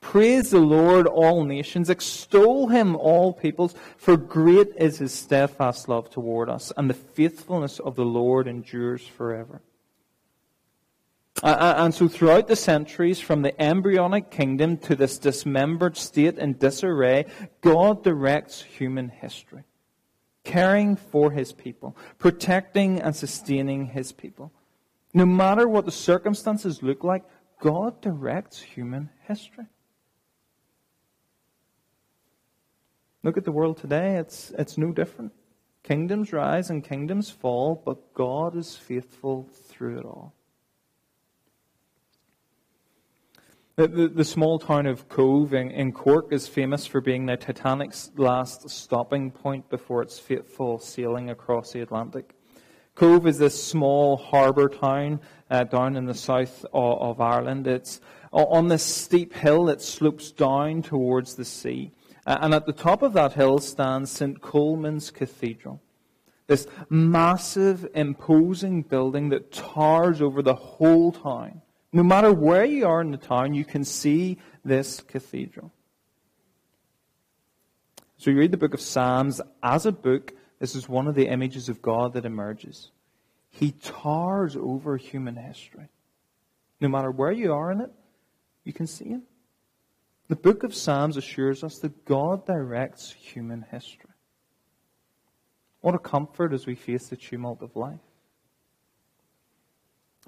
Praise 0.00 0.50
the 0.50 0.60
Lord, 0.60 1.06
all 1.06 1.44
nations. 1.44 1.90
Extol 1.90 2.68
him, 2.68 2.94
all 2.96 3.32
peoples. 3.32 3.74
For 3.96 4.16
great 4.16 4.68
is 4.76 4.98
his 4.98 5.12
steadfast 5.12 5.88
love 5.88 6.08
toward 6.08 6.48
us, 6.48 6.72
and 6.76 6.88
the 6.88 6.94
faithfulness 6.94 7.78
of 7.78 7.96
the 7.96 8.04
Lord 8.04 8.46
endures 8.46 9.06
forever. 9.06 9.60
And 11.42 11.94
so, 11.94 12.08
throughout 12.08 12.48
the 12.48 12.56
centuries, 12.56 13.20
from 13.20 13.42
the 13.42 13.60
embryonic 13.60 14.30
kingdom 14.30 14.76
to 14.78 14.96
this 14.96 15.18
dismembered 15.18 15.96
state 15.96 16.38
in 16.38 16.58
disarray, 16.58 17.26
God 17.60 18.02
directs 18.02 18.62
human 18.62 19.08
history, 19.08 19.64
caring 20.42 20.96
for 20.96 21.30
his 21.30 21.52
people, 21.52 21.96
protecting 22.18 23.00
and 23.00 23.14
sustaining 23.14 23.86
his 23.86 24.10
people. 24.10 24.52
No 25.14 25.26
matter 25.26 25.68
what 25.68 25.84
the 25.84 25.92
circumstances 25.92 26.82
look 26.82 27.04
like, 27.04 27.24
God 27.60 28.00
directs 28.00 28.60
human 28.60 29.10
history. 29.26 29.66
Look 33.28 33.36
at 33.36 33.44
the 33.44 33.52
world 33.52 33.76
today. 33.76 34.16
It's, 34.16 34.54
it's 34.56 34.78
no 34.78 34.90
different. 34.90 35.32
Kingdoms 35.82 36.32
rise 36.32 36.70
and 36.70 36.82
kingdoms 36.82 37.28
fall, 37.28 37.82
but 37.84 38.14
God 38.14 38.56
is 38.56 38.74
faithful 38.74 39.46
through 39.66 39.98
it 39.98 40.06
all. 40.06 40.32
The, 43.76 43.86
the, 43.86 44.08
the, 44.08 44.24
small 44.24 44.58
town 44.58 44.86
of 44.86 45.10
Cobh 45.10 45.52
in, 45.52 45.70
in, 45.70 45.92
Cork 45.92 46.32
is 46.32 46.48
famous 46.48 46.86
for 46.86 47.02
being 47.02 47.26
the 47.26 47.36
Titanic's 47.36 48.10
last 48.16 48.70
stopping 48.70 49.30
point 49.30 49.68
before 49.68 50.00
its 50.00 50.18
fateful 50.18 50.78
sailing 50.78 51.28
across 51.28 51.72
the 51.72 51.82
Atlantic. 51.82 52.34
Cobh 52.94 53.26
is 53.26 53.36
this 53.36 53.62
small 53.62 54.16
harbour 54.16 54.70
town 54.70 55.20
uh, 55.50 55.64
down 55.64 55.96
in 55.96 56.06
the 56.06 56.14
south 56.14 56.64
of, 56.72 56.98
of 56.98 57.20
Ireland. 57.20 57.66
It's 57.66 58.00
on 58.32 58.68
this 58.68 58.82
steep 58.82 59.34
hill 59.34 59.66
that 59.66 59.82
slopes 59.82 60.32
down 60.32 60.80
towards 60.80 61.34
the 61.34 61.44
sea. 61.44 61.92
Uh, 62.28 62.36
and 62.42 62.52
at 62.52 62.66
the 62.66 62.72
top 62.74 63.00
of 63.00 63.14
that 63.14 63.32
hill 63.32 63.58
stands 63.58 64.10
St. 64.10 64.42
Colman's 64.42 65.10
Cathedral. 65.10 65.80
This 66.46 66.66
massive, 66.90 67.88
imposing 67.94 68.82
building 68.82 69.30
that 69.30 69.50
towers 69.50 70.20
over 70.20 70.42
the 70.42 70.54
whole 70.54 71.10
town. 71.10 71.62
No 71.90 72.02
matter 72.02 72.30
where 72.30 72.66
you 72.66 72.86
are 72.86 73.00
in 73.00 73.12
the 73.12 73.16
town, 73.16 73.54
you 73.54 73.64
can 73.64 73.82
see 73.82 74.36
this 74.62 75.00
cathedral. 75.00 75.72
So 78.18 78.30
you 78.30 78.36
read 78.36 78.50
the 78.50 78.58
book 78.58 78.74
of 78.74 78.80
Psalms 78.82 79.40
as 79.62 79.86
a 79.86 79.92
book, 79.92 80.34
this 80.58 80.76
is 80.76 80.86
one 80.86 81.08
of 81.08 81.14
the 81.14 81.28
images 81.28 81.70
of 81.70 81.80
God 81.80 82.12
that 82.12 82.26
emerges. 82.26 82.90
He 83.48 83.72
towers 83.72 84.54
over 84.54 84.98
human 84.98 85.36
history. 85.36 85.88
No 86.78 86.88
matter 86.88 87.10
where 87.10 87.32
you 87.32 87.54
are 87.54 87.72
in 87.72 87.80
it, 87.80 87.90
you 88.64 88.74
can 88.74 88.86
see 88.86 89.08
him. 89.08 89.22
The 90.28 90.36
book 90.36 90.62
of 90.62 90.74
Psalms 90.74 91.16
assures 91.16 91.64
us 91.64 91.78
that 91.78 92.04
God 92.04 92.46
directs 92.46 93.10
human 93.10 93.64
history. 93.70 94.10
What 95.80 95.94
a 95.94 95.98
comfort 95.98 96.52
as 96.52 96.66
we 96.66 96.74
face 96.74 97.08
the 97.08 97.16
tumult 97.16 97.62
of 97.62 97.74
life. 97.76 98.00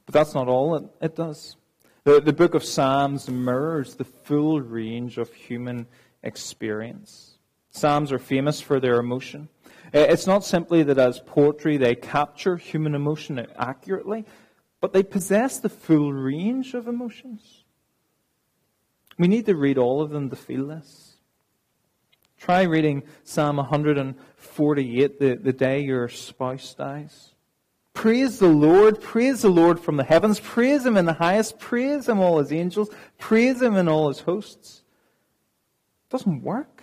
But 0.06 0.14
that's 0.14 0.34
not 0.34 0.48
all 0.48 0.74
it, 0.76 0.84
it 1.02 1.16
does. 1.16 1.56
The, 2.04 2.20
the 2.20 2.32
book 2.32 2.54
of 2.54 2.64
Psalms 2.64 3.28
mirrors 3.28 3.96
the 3.96 4.04
full 4.04 4.62
range 4.62 5.18
of 5.18 5.34
human 5.34 5.86
experience. 6.22 7.38
Psalms 7.70 8.10
are 8.10 8.18
famous 8.18 8.60
for 8.60 8.80
their 8.80 8.98
emotion. 8.98 9.48
It's 9.92 10.26
not 10.26 10.44
simply 10.44 10.82
that 10.84 10.98
as 10.98 11.20
poetry 11.20 11.76
they 11.76 11.94
capture 11.94 12.56
human 12.56 12.94
emotion 12.94 13.44
accurately, 13.56 14.24
but 14.80 14.92
they 14.92 15.02
possess 15.02 15.58
the 15.58 15.68
full 15.68 16.12
range 16.12 16.74
of 16.74 16.88
emotions. 16.88 17.59
We 19.20 19.28
need 19.28 19.44
to 19.46 19.54
read 19.54 19.76
all 19.76 20.00
of 20.00 20.08
them 20.08 20.30
to 20.30 20.36
feel 20.36 20.68
this. 20.68 21.16
Try 22.38 22.62
reading 22.62 23.02
Psalm 23.22 23.58
148 23.58 25.20
the, 25.20 25.34
the 25.34 25.52
day 25.52 25.80
your 25.80 26.08
spouse 26.08 26.72
dies. 26.72 27.34
Praise 27.92 28.38
the 28.38 28.48
Lord. 28.48 29.02
Praise 29.02 29.42
the 29.42 29.50
Lord 29.50 29.78
from 29.78 29.98
the 29.98 30.04
heavens. 30.04 30.40
Praise 30.40 30.86
Him 30.86 30.96
in 30.96 31.04
the 31.04 31.12
highest. 31.12 31.58
Praise 31.58 32.08
Him, 32.08 32.18
all 32.18 32.38
His 32.38 32.50
angels. 32.50 32.88
Praise 33.18 33.60
Him 33.60 33.76
in 33.76 33.88
all 33.88 34.08
His 34.08 34.20
hosts. 34.20 34.84
It 36.06 36.12
doesn't 36.12 36.42
work. 36.42 36.82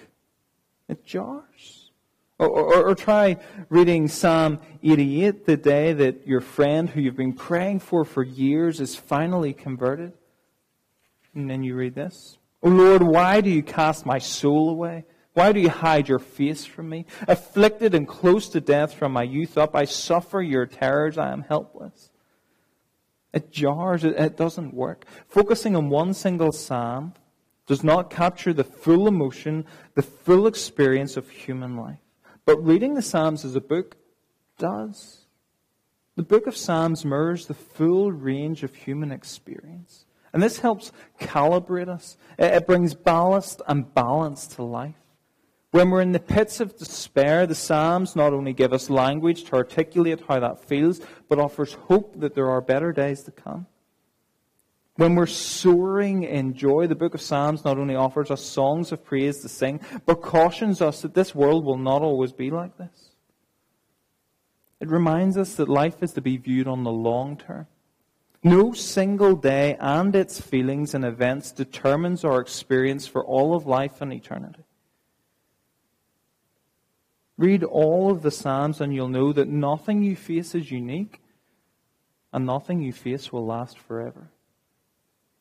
It 0.88 1.04
jars. 1.04 1.89
Or, 2.38 2.47
or, 2.50 2.89
or, 2.89 2.93
try 2.93 3.38
reading 3.69 4.08
Psalm 4.08 4.60
88 4.84 5.47
the 5.47 5.58
day 5.58 5.91
that 5.91 6.28
your 6.28 6.41
friend 6.41 6.88
who 6.88 7.02
you've 7.02 7.17
been 7.17 7.34
praying 7.34 7.80
for 7.80 8.06
for 8.06 8.21
years 8.21 8.80
is 8.80 8.95
finally 8.95 9.54
converted. 9.54 10.13
And 11.38 11.47
then 11.47 11.62
you 11.62 11.76
read 11.76 11.93
this. 11.93 12.39
O 12.63 12.69
Lord, 12.69 13.04
why 13.04 13.41
do 13.41 13.52
you 13.52 13.62
cast 13.62 14.08
my 14.08 14.17
soul 14.17 14.71
away? 14.71 15.06
Why 15.34 15.52
do 15.52 15.60
you 15.60 15.69
hide 15.69 16.10
your 16.10 16.17
face 16.17 16.65
from 16.65 16.89
me? 16.89 17.06
Afflicted 17.28 17.93
and 17.93 18.08
close 18.08 18.50
to 18.50 18.60
death 18.60 18.95
from 18.95 19.12
my 19.12 19.21
youth 19.21 19.56
up, 19.56 19.76
I 19.76 19.86
suffer 19.86 20.41
your 20.41 20.65
terrors, 20.65 21.15
I 21.15 21.32
am 21.32 21.43
helpless. 21.43 22.10
It 23.34 23.52
jars, 23.52 24.04
it, 24.04 24.36
doesn't 24.36 24.73
work. 24.73 25.06
Focusing 25.28 25.76
on 25.76 25.89
one 25.89 26.15
single 26.15 26.52
psalm 26.52 27.13
does 27.67 27.84
not 27.84 28.10
capture 28.10 28.52
the 28.52 28.63
full 28.63 29.08
emotion, 29.08 29.65
the 29.93 30.02
full 30.02 30.47
experience 30.47 31.17
of 31.17 31.30
human 31.30 31.78
life. 31.78 32.00
But 32.45 32.65
reading 32.65 32.95
the 32.95 33.04
Psalms 33.04 33.45
as 33.45 33.56
a 33.56 33.62
book 33.62 33.95
does. 34.58 35.28
The 36.15 36.23
book 36.23 36.47
of 36.47 36.58
Psalms 36.58 37.06
mirrors 37.06 37.45
the 37.45 37.54
full 37.54 38.12
range 38.12 38.63
of 38.63 38.73
human 38.73 39.12
experience. 39.12 40.07
And 40.38 40.43
this 40.43 40.60
helps 40.60 40.91
calibrate 41.19 41.89
us. 41.89 42.15
It 42.38 42.67
brings 42.67 42.93
ballast 42.93 43.60
and 43.67 43.91
balance 43.91 44.45
to 44.50 44.62
life. 44.62 44.93
When 45.71 45.89
we're 45.89 46.04
in 46.04 46.12
the 46.12 46.19
pits 46.19 46.60
of 46.60 46.78
despair, 46.78 47.47
the 47.47 47.56
Psalms 47.56 48.15
not 48.15 48.34
only 48.34 48.54
give 48.54 48.71
us 48.71 48.91
language 48.91 49.45
to 49.45 49.56
articulate 49.56 50.21
how 50.28 50.39
that 50.39 50.63
feels, 50.63 51.02
but 51.28 51.39
offers 51.39 51.73
hope 51.73 52.19
that 52.19 52.36
there 52.36 52.52
are 52.52 52.62
better 52.62 52.91
days 52.91 53.23
to 53.23 53.32
come. 53.32 53.65
When 54.97 55.15
we're 55.15 55.26
soaring 55.26 56.21
in 56.21 56.54
joy, 56.54 56.86
the 56.86 56.93
book 56.93 57.15
of 57.15 57.21
Psalms 57.21 57.65
not 57.65 57.80
only 57.80 57.95
offers 57.95 58.30
us 58.30 58.45
songs 58.45 58.91
of 58.91 59.04
praise 59.04 59.39
to 59.39 59.50
sing, 59.50 59.80
but 60.06 60.21
cautions 60.21 60.84
us 60.84 61.02
that 61.02 61.15
this 61.15 61.34
world 61.34 61.65
will 61.65 61.80
not 61.80 62.04
always 62.04 62.32
be 62.32 62.52
like 62.52 62.78
this. 62.78 63.10
It 64.80 64.89
reminds 64.91 65.36
us 65.36 65.56
that 65.56 65.67
life 65.67 66.04
is 66.04 66.12
to 66.12 66.21
be 66.21 66.38
viewed 66.38 66.67
on 66.67 66.84
the 66.84 66.91
long 66.91 67.38
term. 67.38 67.65
No 68.43 68.71
single 68.71 69.36
day 69.36 69.76
and 69.80 70.15
its 70.15 70.39
feelings 70.39 70.93
and 70.93 71.04
events 71.04 71.52
determines 71.52 72.23
our 72.23 72.39
experience 72.39 73.08
for 73.08 73.26
all 73.26 73.56
of 73.56 73.65
life 73.65 74.02
and 74.02 74.13
eternity. 74.13 74.63
Read 77.38 77.63
all 77.63 78.12
of 78.12 78.21
the 78.21 78.32
Psalms 78.32 78.82
and 78.82 78.93
you'll 78.93 79.10
know 79.10 79.34
that 79.34 79.47
nothing 79.47 80.04
you 80.04 80.15
face 80.15 80.56
is 80.56 80.71
unique 80.71 81.21
and 82.34 82.45
nothing 82.45 82.82
you 82.82 82.93
face 82.93 83.32
will 83.32 83.45
last 83.45 83.78
forever. 83.78 84.30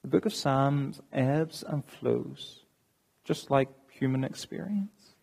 The 0.02 0.08
book 0.08 0.26
of 0.26 0.34
Psalms 0.34 1.00
ebbs 1.12 1.64
and 1.66 1.84
flows, 1.84 2.64
just 3.24 3.50
like 3.50 3.68
human 3.90 4.24
experience. 4.24 5.14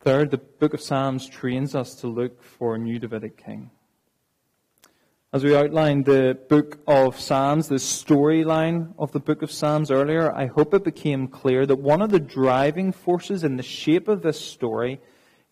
Third, 0.00 0.30
the 0.30 0.38
book 0.38 0.74
of 0.74 0.80
Psalms 0.80 1.26
trains 1.26 1.74
us 1.74 1.94
to 1.96 2.06
look 2.06 2.42
for 2.42 2.74
a 2.74 2.78
new 2.78 2.98
Davidic 2.98 3.36
king. 3.36 3.70
As 5.36 5.44
we 5.44 5.54
outlined 5.54 6.06
the 6.06 6.38
book 6.48 6.78
of 6.86 7.20
Psalms, 7.20 7.68
the 7.68 7.74
storyline 7.74 8.94
of 8.98 9.12
the 9.12 9.20
book 9.20 9.42
of 9.42 9.52
Psalms 9.52 9.90
earlier, 9.90 10.34
I 10.34 10.46
hope 10.46 10.72
it 10.72 10.82
became 10.82 11.28
clear 11.28 11.66
that 11.66 11.76
one 11.76 12.00
of 12.00 12.08
the 12.08 12.18
driving 12.18 12.90
forces 12.90 13.44
in 13.44 13.58
the 13.58 13.62
shape 13.62 14.08
of 14.08 14.22
this 14.22 14.40
story 14.40 14.98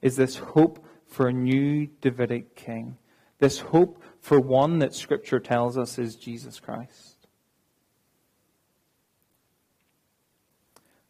is 0.00 0.16
this 0.16 0.36
hope 0.36 0.82
for 1.06 1.28
a 1.28 1.34
new 1.34 1.86
Davidic 2.00 2.56
king. 2.56 2.96
This 3.40 3.58
hope 3.58 4.02
for 4.20 4.40
one 4.40 4.78
that 4.78 4.94
Scripture 4.94 5.38
tells 5.38 5.76
us 5.76 5.98
is 5.98 6.16
Jesus 6.16 6.60
Christ. 6.60 7.26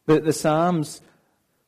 The, 0.07 0.21
the 0.21 0.33
Psalms 0.33 1.01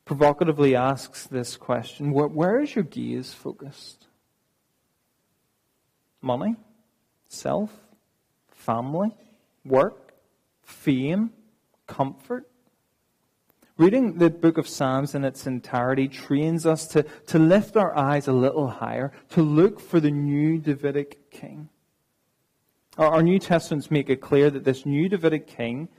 provocatively 0.03 0.75
asks 0.75 1.25
this 1.25 1.55
question 1.55 2.11
where, 2.11 2.27
where 2.27 2.59
is 2.59 2.75
your 2.75 2.83
gaze 2.83 3.33
focused? 3.33 4.07
Money? 6.21 6.57
Self? 7.27 7.71
Family? 8.49 9.15
Work? 9.65 10.13
Fame? 10.61 11.31
Comfort? 11.87 12.49
Reading 13.77 14.17
the 14.17 14.31
book 14.31 14.57
of 14.57 14.67
Psalms 14.67 15.13
in 15.13 15.23
its 15.23 15.45
entirety 15.45 16.07
trains 16.07 16.65
us 16.65 16.87
to, 16.87 17.03
to 17.27 17.37
lift 17.37 17.77
our 17.77 17.95
eyes 17.95 18.27
a 18.27 18.33
little 18.33 18.67
higher, 18.67 19.11
to 19.29 19.43
look 19.43 19.79
for 19.79 19.99
the 19.99 20.09
new 20.09 20.57
Davidic 20.57 21.29
king. 21.29 21.69
Our, 22.97 23.07
our 23.07 23.23
New 23.23 23.37
Testaments 23.37 23.91
make 23.91 24.09
it 24.09 24.19
clear 24.19 24.49
that 24.49 24.63
this 24.63 24.83
new 24.83 25.07
Davidic 25.07 25.45
king 25.45 25.89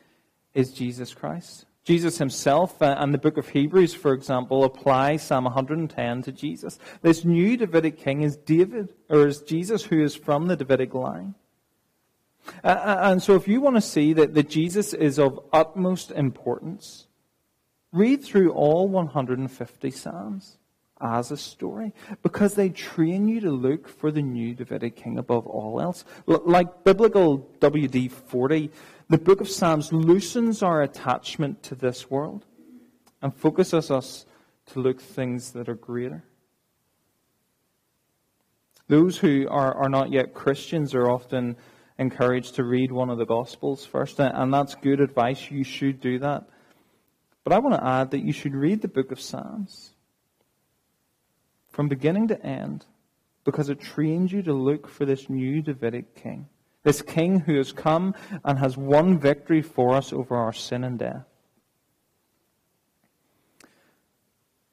is 0.54 0.72
Jesus 0.72 1.14
Christ. 1.14 1.66
Jesus 1.88 2.18
himself 2.18 2.82
uh, 2.82 2.96
and 2.98 3.14
the 3.14 3.18
book 3.18 3.38
of 3.38 3.48
Hebrews, 3.48 3.94
for 3.94 4.12
example, 4.12 4.62
apply 4.62 5.16
Psalm 5.16 5.44
110 5.44 6.22
to 6.24 6.30
Jesus. 6.30 6.78
This 7.00 7.24
new 7.24 7.56
Davidic 7.56 7.96
king 7.96 8.20
is 8.20 8.36
David, 8.36 8.92
or 9.08 9.26
is 9.26 9.40
Jesus 9.40 9.84
who 9.84 10.02
is 10.02 10.14
from 10.14 10.48
the 10.48 10.54
Davidic 10.56 10.92
line. 10.92 11.34
Uh, 12.62 12.66
uh, 12.66 12.98
and 13.04 13.22
so 13.22 13.36
if 13.36 13.48
you 13.48 13.62
want 13.62 13.76
to 13.76 13.80
see 13.80 14.12
that, 14.12 14.34
that 14.34 14.50
Jesus 14.50 14.92
is 14.92 15.18
of 15.18 15.40
utmost 15.50 16.10
importance, 16.10 17.06
read 17.90 18.22
through 18.22 18.52
all 18.52 18.86
150 18.86 19.90
Psalms 19.90 20.58
as 21.00 21.30
a 21.30 21.36
story 21.36 21.92
because 22.22 22.54
they 22.54 22.68
train 22.68 23.28
you 23.28 23.40
to 23.40 23.50
look 23.50 23.88
for 23.88 24.10
the 24.10 24.22
new 24.22 24.54
Davidic 24.54 24.96
king 24.96 25.18
above 25.18 25.46
all 25.46 25.80
else. 25.80 26.04
Like 26.26 26.84
biblical 26.84 27.50
WD 27.60 28.10
40 28.10 28.70
the 29.10 29.16
book 29.16 29.40
of 29.40 29.48
Psalms 29.48 29.90
loosens 29.90 30.62
our 30.62 30.82
attachment 30.82 31.62
to 31.62 31.74
this 31.74 32.10
world 32.10 32.44
and 33.22 33.34
focuses 33.34 33.90
us 33.90 34.26
to 34.66 34.80
look 34.80 35.00
things 35.00 35.52
that 35.52 35.66
are 35.70 35.74
greater. 35.74 36.24
Those 38.86 39.16
who 39.16 39.48
are, 39.48 39.74
are 39.74 39.88
not 39.88 40.12
yet 40.12 40.34
Christians 40.34 40.94
are 40.94 41.10
often 41.10 41.56
encouraged 41.98 42.56
to 42.56 42.64
read 42.64 42.92
one 42.92 43.08
of 43.08 43.16
the 43.16 43.24
Gospels 43.24 43.86
first, 43.86 44.20
and 44.20 44.52
that's 44.52 44.74
good 44.74 45.00
advice. 45.00 45.50
You 45.50 45.64
should 45.64 46.00
do 46.00 46.18
that. 46.18 46.46
But 47.44 47.54
I 47.54 47.60
want 47.60 47.76
to 47.76 47.86
add 47.86 48.10
that 48.10 48.22
you 48.22 48.32
should 48.32 48.54
read 48.54 48.82
the 48.82 48.88
book 48.88 49.10
of 49.10 49.22
Psalms 49.22 49.94
from 51.78 51.86
beginning 51.86 52.26
to 52.26 52.44
end 52.44 52.84
because 53.44 53.68
it 53.68 53.78
trains 53.78 54.32
you 54.32 54.42
to 54.42 54.52
look 54.52 54.88
for 54.88 55.04
this 55.04 55.30
new 55.30 55.62
Davidic 55.62 56.12
king. 56.16 56.48
This 56.82 57.02
King 57.02 57.38
who 57.38 57.56
has 57.56 57.70
come 57.70 58.16
and 58.44 58.58
has 58.58 58.76
won 58.76 59.16
victory 59.16 59.62
for 59.62 59.94
us 59.94 60.12
over 60.12 60.34
our 60.34 60.52
sin 60.52 60.82
and 60.82 60.98
death. 60.98 61.24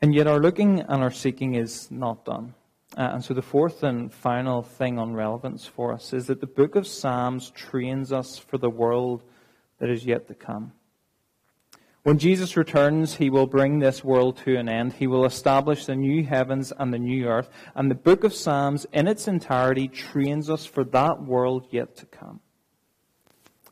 And 0.01 0.15
yet 0.15 0.25
our 0.25 0.39
looking 0.39 0.79
and 0.79 1.03
our 1.03 1.11
seeking 1.11 1.53
is 1.53 1.91
not 1.91 2.25
done. 2.25 2.55
Uh, 2.97 3.11
and 3.13 3.23
so 3.23 3.35
the 3.35 3.43
fourth 3.43 3.83
and 3.83 4.11
final 4.11 4.63
thing 4.63 4.97
on 4.97 5.13
relevance 5.13 5.67
for 5.67 5.93
us 5.93 6.11
is 6.11 6.25
that 6.25 6.41
the 6.41 6.47
book 6.47 6.75
of 6.75 6.87
Psalms 6.87 7.51
trains 7.51 8.11
us 8.11 8.39
for 8.39 8.57
the 8.57 8.71
world 8.71 9.21
that 9.77 9.91
is 9.91 10.07
yet 10.07 10.27
to 10.29 10.33
come. 10.33 10.71
When 12.05 12.19
Jesus 12.19 12.55
returns, 12.55 13.15
he 13.15 13.31
will 13.31 13.47
bring 13.47 13.79
this 13.79 14.03
world 14.03 14.37
to 14.45 14.57
an 14.57 14.69
end. 14.69 14.93
He 14.93 15.07
will 15.07 15.25
establish 15.25 15.87
the 15.87 15.95
new 15.95 16.23
heavens 16.23 16.71
and 16.77 16.93
the 16.93 16.99
new 16.99 17.25
earth. 17.25 17.49
And 17.73 17.89
the 17.89 17.95
book 17.95 18.23
of 18.23 18.31
Psalms, 18.31 18.85
in 18.93 19.07
its 19.07 19.27
entirety, 19.27 19.87
trains 19.87 20.47
us 20.47 20.67
for 20.67 20.83
that 20.83 21.23
world 21.23 21.65
yet 21.71 21.95
to 21.95 22.05
come. 22.05 22.41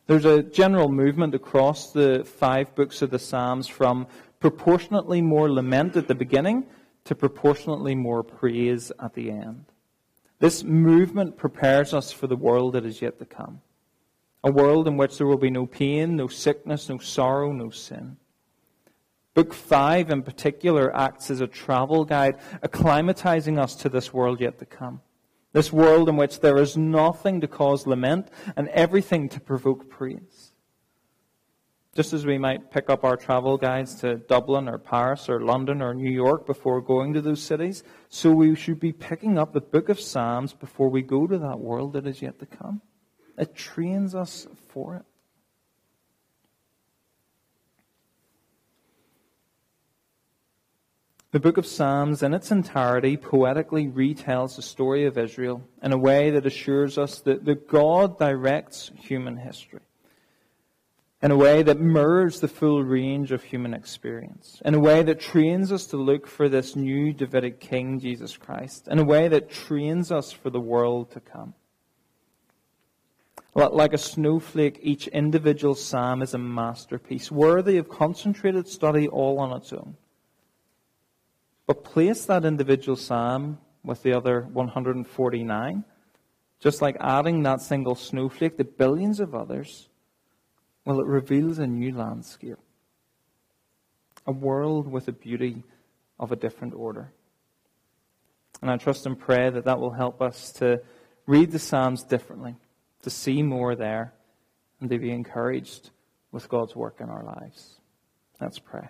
There's 0.08 0.26
a 0.26 0.41
general 0.41 0.89
movement 0.89 1.36
across 1.36 1.91
the 1.91 2.24
five 2.26 2.74
books 2.74 3.04
of 3.04 3.12
the 3.12 3.19
Psalms 3.19 3.67
from 3.67 4.08
proportionately 4.39 5.22
more 5.22 5.52
lament 5.52 5.96
at 5.96 6.08
the 6.08 6.15
beginning 6.15 6.65
to 7.04 7.13
proportionately 7.13 7.93
more 7.93 8.24
praise 8.24 8.91
at 9.00 9.13
the 9.13 9.30
end. 9.30 9.65
This 10.39 10.63
movement 10.63 11.38
prepares 11.38 11.93
us 11.93 12.12
for 12.12 12.26
the 12.26 12.36
world 12.36 12.74
that 12.74 12.84
is 12.84 13.00
yet 13.00 13.19
to 13.19 13.26
come. 13.26 13.62
A 14.43 14.52
world 14.52 14.88
in 14.88 14.98
which 14.98 15.19
there 15.19 15.28
will 15.28 15.38
be 15.38 15.52
no 15.52 15.67
pain, 15.67 16.15
no 16.15 16.28
sickness, 16.28 16.89
no 16.89 16.98
sorrow, 16.98 17.52
no 17.52 17.69
sin. 17.69 18.17
Book 19.34 19.54
5 19.54 20.12
in 20.12 20.22
particular 20.22 20.96
acts 20.96 21.32
as 21.32 21.41
a 21.41 21.48
travel 21.48 22.06
guide, 22.06 22.38
acclimatizing 22.62 23.60
us 23.60 23.76
to 23.76 23.89
this 23.89 24.13
world 24.13 24.39
yet 24.39 24.60
to 24.60 24.65
come. 24.65 25.02
This 25.54 25.74
world 25.74 26.10
in 26.10 26.17
which 26.17 26.39
there 26.39 26.58
is 26.58 26.78
nothing 26.78 27.41
to 27.41 27.48
cause 27.48 27.88
lament 27.88 28.30
and 28.56 28.67
everything 28.69 29.30
to 29.30 29.39
provoke 29.39 29.89
praise. 29.89 30.52
Just 31.96 32.12
as 32.12 32.26
we 32.26 32.39
might 32.39 32.72
pick 32.72 32.89
up 32.89 33.04
our 33.04 33.15
travel 33.15 33.56
guides 33.56 33.96
to 34.02 34.15
Dublin 34.15 34.67
or 34.67 34.80
Paris 34.80 35.30
or 35.30 35.41
London 35.41 35.80
or 35.80 35.93
New 35.93 36.12
York 36.12 36.48
before 36.48 36.82
going 36.82 37.13
to 37.13 37.22
those 37.22 37.41
cities, 37.41 37.84
so 38.10 38.32
we 38.32 38.56
should 38.56 38.80
be 38.80 38.91
picking 38.91 39.38
up 39.38 39.54
the 39.54 39.62
book 39.62 39.89
of 39.89 40.00
Psalms 40.00 40.54
before 40.54 40.89
we 40.89 41.04
go 41.04 41.28
to 41.28 41.38
that 41.38 41.60
world 41.60 41.93
that 41.93 42.08
is 42.08 42.22
yet 42.22 42.39
to 42.39 42.48
come. 42.48 42.82
It 43.38 43.56
trains 43.56 44.15
us 44.15 44.48
for 44.69 44.96
it. 44.96 45.06
The 51.34 51.39
book 51.39 51.58
of 51.58 51.65
Psalms, 51.65 52.22
in 52.22 52.36
its 52.36 52.52
entirety, 52.52 53.17
poetically 53.17 53.88
retells 53.88 54.56
the 54.56 54.62
story 54.62 55.08
of 55.08 55.17
Israel 55.17 55.63
in 55.82 55.91
a 55.91 55.98
way 55.98 56.30
that 56.30 56.46
assures 56.46 57.00
us 57.00 57.22
that, 57.22 57.43
that 57.46 57.67
God 57.67 58.19
directs 58.19 58.91
human 59.00 59.38
history, 59.38 59.80
in 61.24 61.32
a 61.32 61.36
way 61.36 61.63
that 61.63 61.80
mirrors 61.80 62.39
the 62.39 62.48
full 62.48 62.84
range 62.84 63.32
of 63.32 63.41
human 63.41 63.74
experience, 63.74 64.62
in 64.63 64.76
a 64.76 64.80
way 64.80 65.02
that 65.02 65.19
trains 65.19 65.72
us 65.72 65.88
to 65.88 65.98
look 65.98 66.28
for 66.28 66.50
this 66.50 66.76
new 66.76 67.12
Davidic 67.12 67.60
King, 67.60 68.00
Jesus 68.00 68.38
Christ, 68.38 68.88
in 68.88 69.00
a 69.00 69.04
way 69.04 69.28
that 69.28 69.50
trains 69.50 70.12
us 70.12 70.32
for 70.32 70.52
the 70.52 70.62
world 70.62 71.10
to 71.13 71.19
come. 71.19 71.56
Like 73.56 73.93
a 73.93 73.98
snowflake, 73.98 74.78
each 74.84 75.08
individual 75.08 75.74
psalm 75.74 76.22
is 76.22 76.36
a 76.36 76.38
masterpiece, 76.38 77.32
worthy 77.32 77.78
of 77.78 77.89
concentrated 77.89 78.67
study 78.67 79.08
all 79.08 79.39
on 79.39 79.52
its 79.58 79.74
own. 79.74 79.96
But 81.65 81.84
place 81.84 82.26
that 82.26 82.45
individual 82.45 82.95
psalm 82.97 83.60
with 83.84 84.04
the 84.04 84.13
other 84.13 84.41
149, 84.52 85.84
just 86.60 86.82
like 86.82 86.97
adding 86.99 87.43
that 87.43 87.62
single 87.62 87.95
snowflake 87.95 88.58
to 88.58 88.63
billions 88.63 89.19
of 89.19 89.34
others, 89.34 89.89
well, 90.86 90.99
it 90.99 91.06
reveals 91.06 91.60
a 91.60 91.67
new 91.67 91.95
landscape. 91.95 92.58
A 94.26 94.32
world 94.32 94.89
with 94.89 95.08
a 95.08 95.13
beauty 95.13 95.63
of 96.19 96.32
a 96.32 96.36
different 96.36 96.73
order. 96.73 97.12
And 98.62 98.71
I 98.71 98.78
trust 98.78 99.06
and 99.06 99.19
pray 99.19 99.49
that 99.49 99.65
that 99.65 99.80
will 99.80 99.91
help 99.91 100.21
us 100.21 100.52
to 100.54 100.82
read 101.26 101.52
the 101.52 101.60
Psalms 101.60 102.04
differently, 102.04 102.56
to 103.02 103.10
see 103.10 103.43
more 103.43 103.76
there, 103.76 104.13
and 104.80 104.89
to 104.89 104.97
be 104.97 105.12
encouraged 105.12 105.89
with 106.32 106.47
God's 106.49 106.76
work 106.76 106.99
in 106.99 107.10
our 107.10 107.23
lives. 107.23 107.80
Let's 108.39 108.60
pray. 108.60 108.88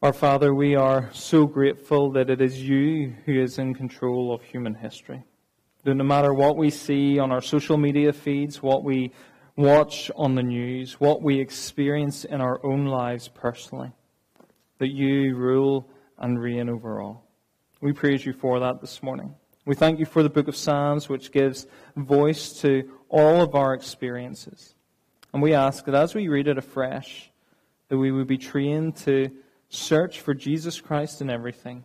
Our 0.00 0.12
Father, 0.12 0.54
we 0.54 0.76
are 0.76 1.10
so 1.12 1.44
grateful 1.44 2.12
that 2.12 2.30
it 2.30 2.40
is 2.40 2.62
you 2.62 3.14
who 3.26 3.42
is 3.42 3.58
in 3.58 3.74
control 3.74 4.32
of 4.32 4.44
human 4.44 4.72
history. 4.72 5.24
That 5.82 5.96
no 5.96 6.04
matter 6.04 6.32
what 6.32 6.56
we 6.56 6.70
see 6.70 7.18
on 7.18 7.32
our 7.32 7.40
social 7.40 7.76
media 7.76 8.12
feeds, 8.12 8.62
what 8.62 8.84
we 8.84 9.10
watch 9.56 10.08
on 10.14 10.36
the 10.36 10.42
news, 10.44 11.00
what 11.00 11.20
we 11.20 11.40
experience 11.40 12.24
in 12.24 12.40
our 12.40 12.64
own 12.64 12.86
lives 12.86 13.26
personally, 13.26 13.90
that 14.78 14.94
you 14.94 15.34
rule 15.34 15.90
and 16.16 16.40
reign 16.40 16.68
over 16.68 17.00
all. 17.00 17.28
We 17.80 17.92
praise 17.92 18.24
you 18.24 18.34
for 18.34 18.60
that 18.60 18.80
this 18.80 19.02
morning. 19.02 19.34
We 19.64 19.74
thank 19.74 19.98
you 19.98 20.06
for 20.06 20.22
the 20.22 20.30
book 20.30 20.46
of 20.46 20.54
Psalms, 20.54 21.08
which 21.08 21.32
gives 21.32 21.66
voice 21.96 22.52
to 22.60 22.88
all 23.08 23.42
of 23.42 23.56
our 23.56 23.74
experiences. 23.74 24.76
And 25.34 25.42
we 25.42 25.54
ask 25.54 25.84
that 25.86 25.96
as 25.96 26.14
we 26.14 26.28
read 26.28 26.46
it 26.46 26.56
afresh, 26.56 27.32
that 27.88 27.98
we 27.98 28.12
would 28.12 28.28
be 28.28 28.38
trained 28.38 28.94
to 28.98 29.32
Search 29.68 30.20
for 30.20 30.34
Jesus 30.34 30.80
Christ 30.80 31.20
in 31.20 31.30
everything 31.30 31.84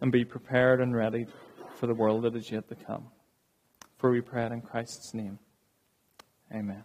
and 0.00 0.12
be 0.12 0.24
prepared 0.24 0.80
and 0.80 0.94
ready 0.94 1.26
for 1.76 1.86
the 1.86 1.94
world 1.94 2.24
that 2.24 2.36
is 2.36 2.50
yet 2.50 2.68
to 2.68 2.74
come. 2.74 3.08
For 3.98 4.10
we 4.10 4.20
pray 4.20 4.44
it 4.44 4.52
in 4.52 4.60
Christ's 4.60 5.14
name. 5.14 5.38
Amen. 6.52 6.84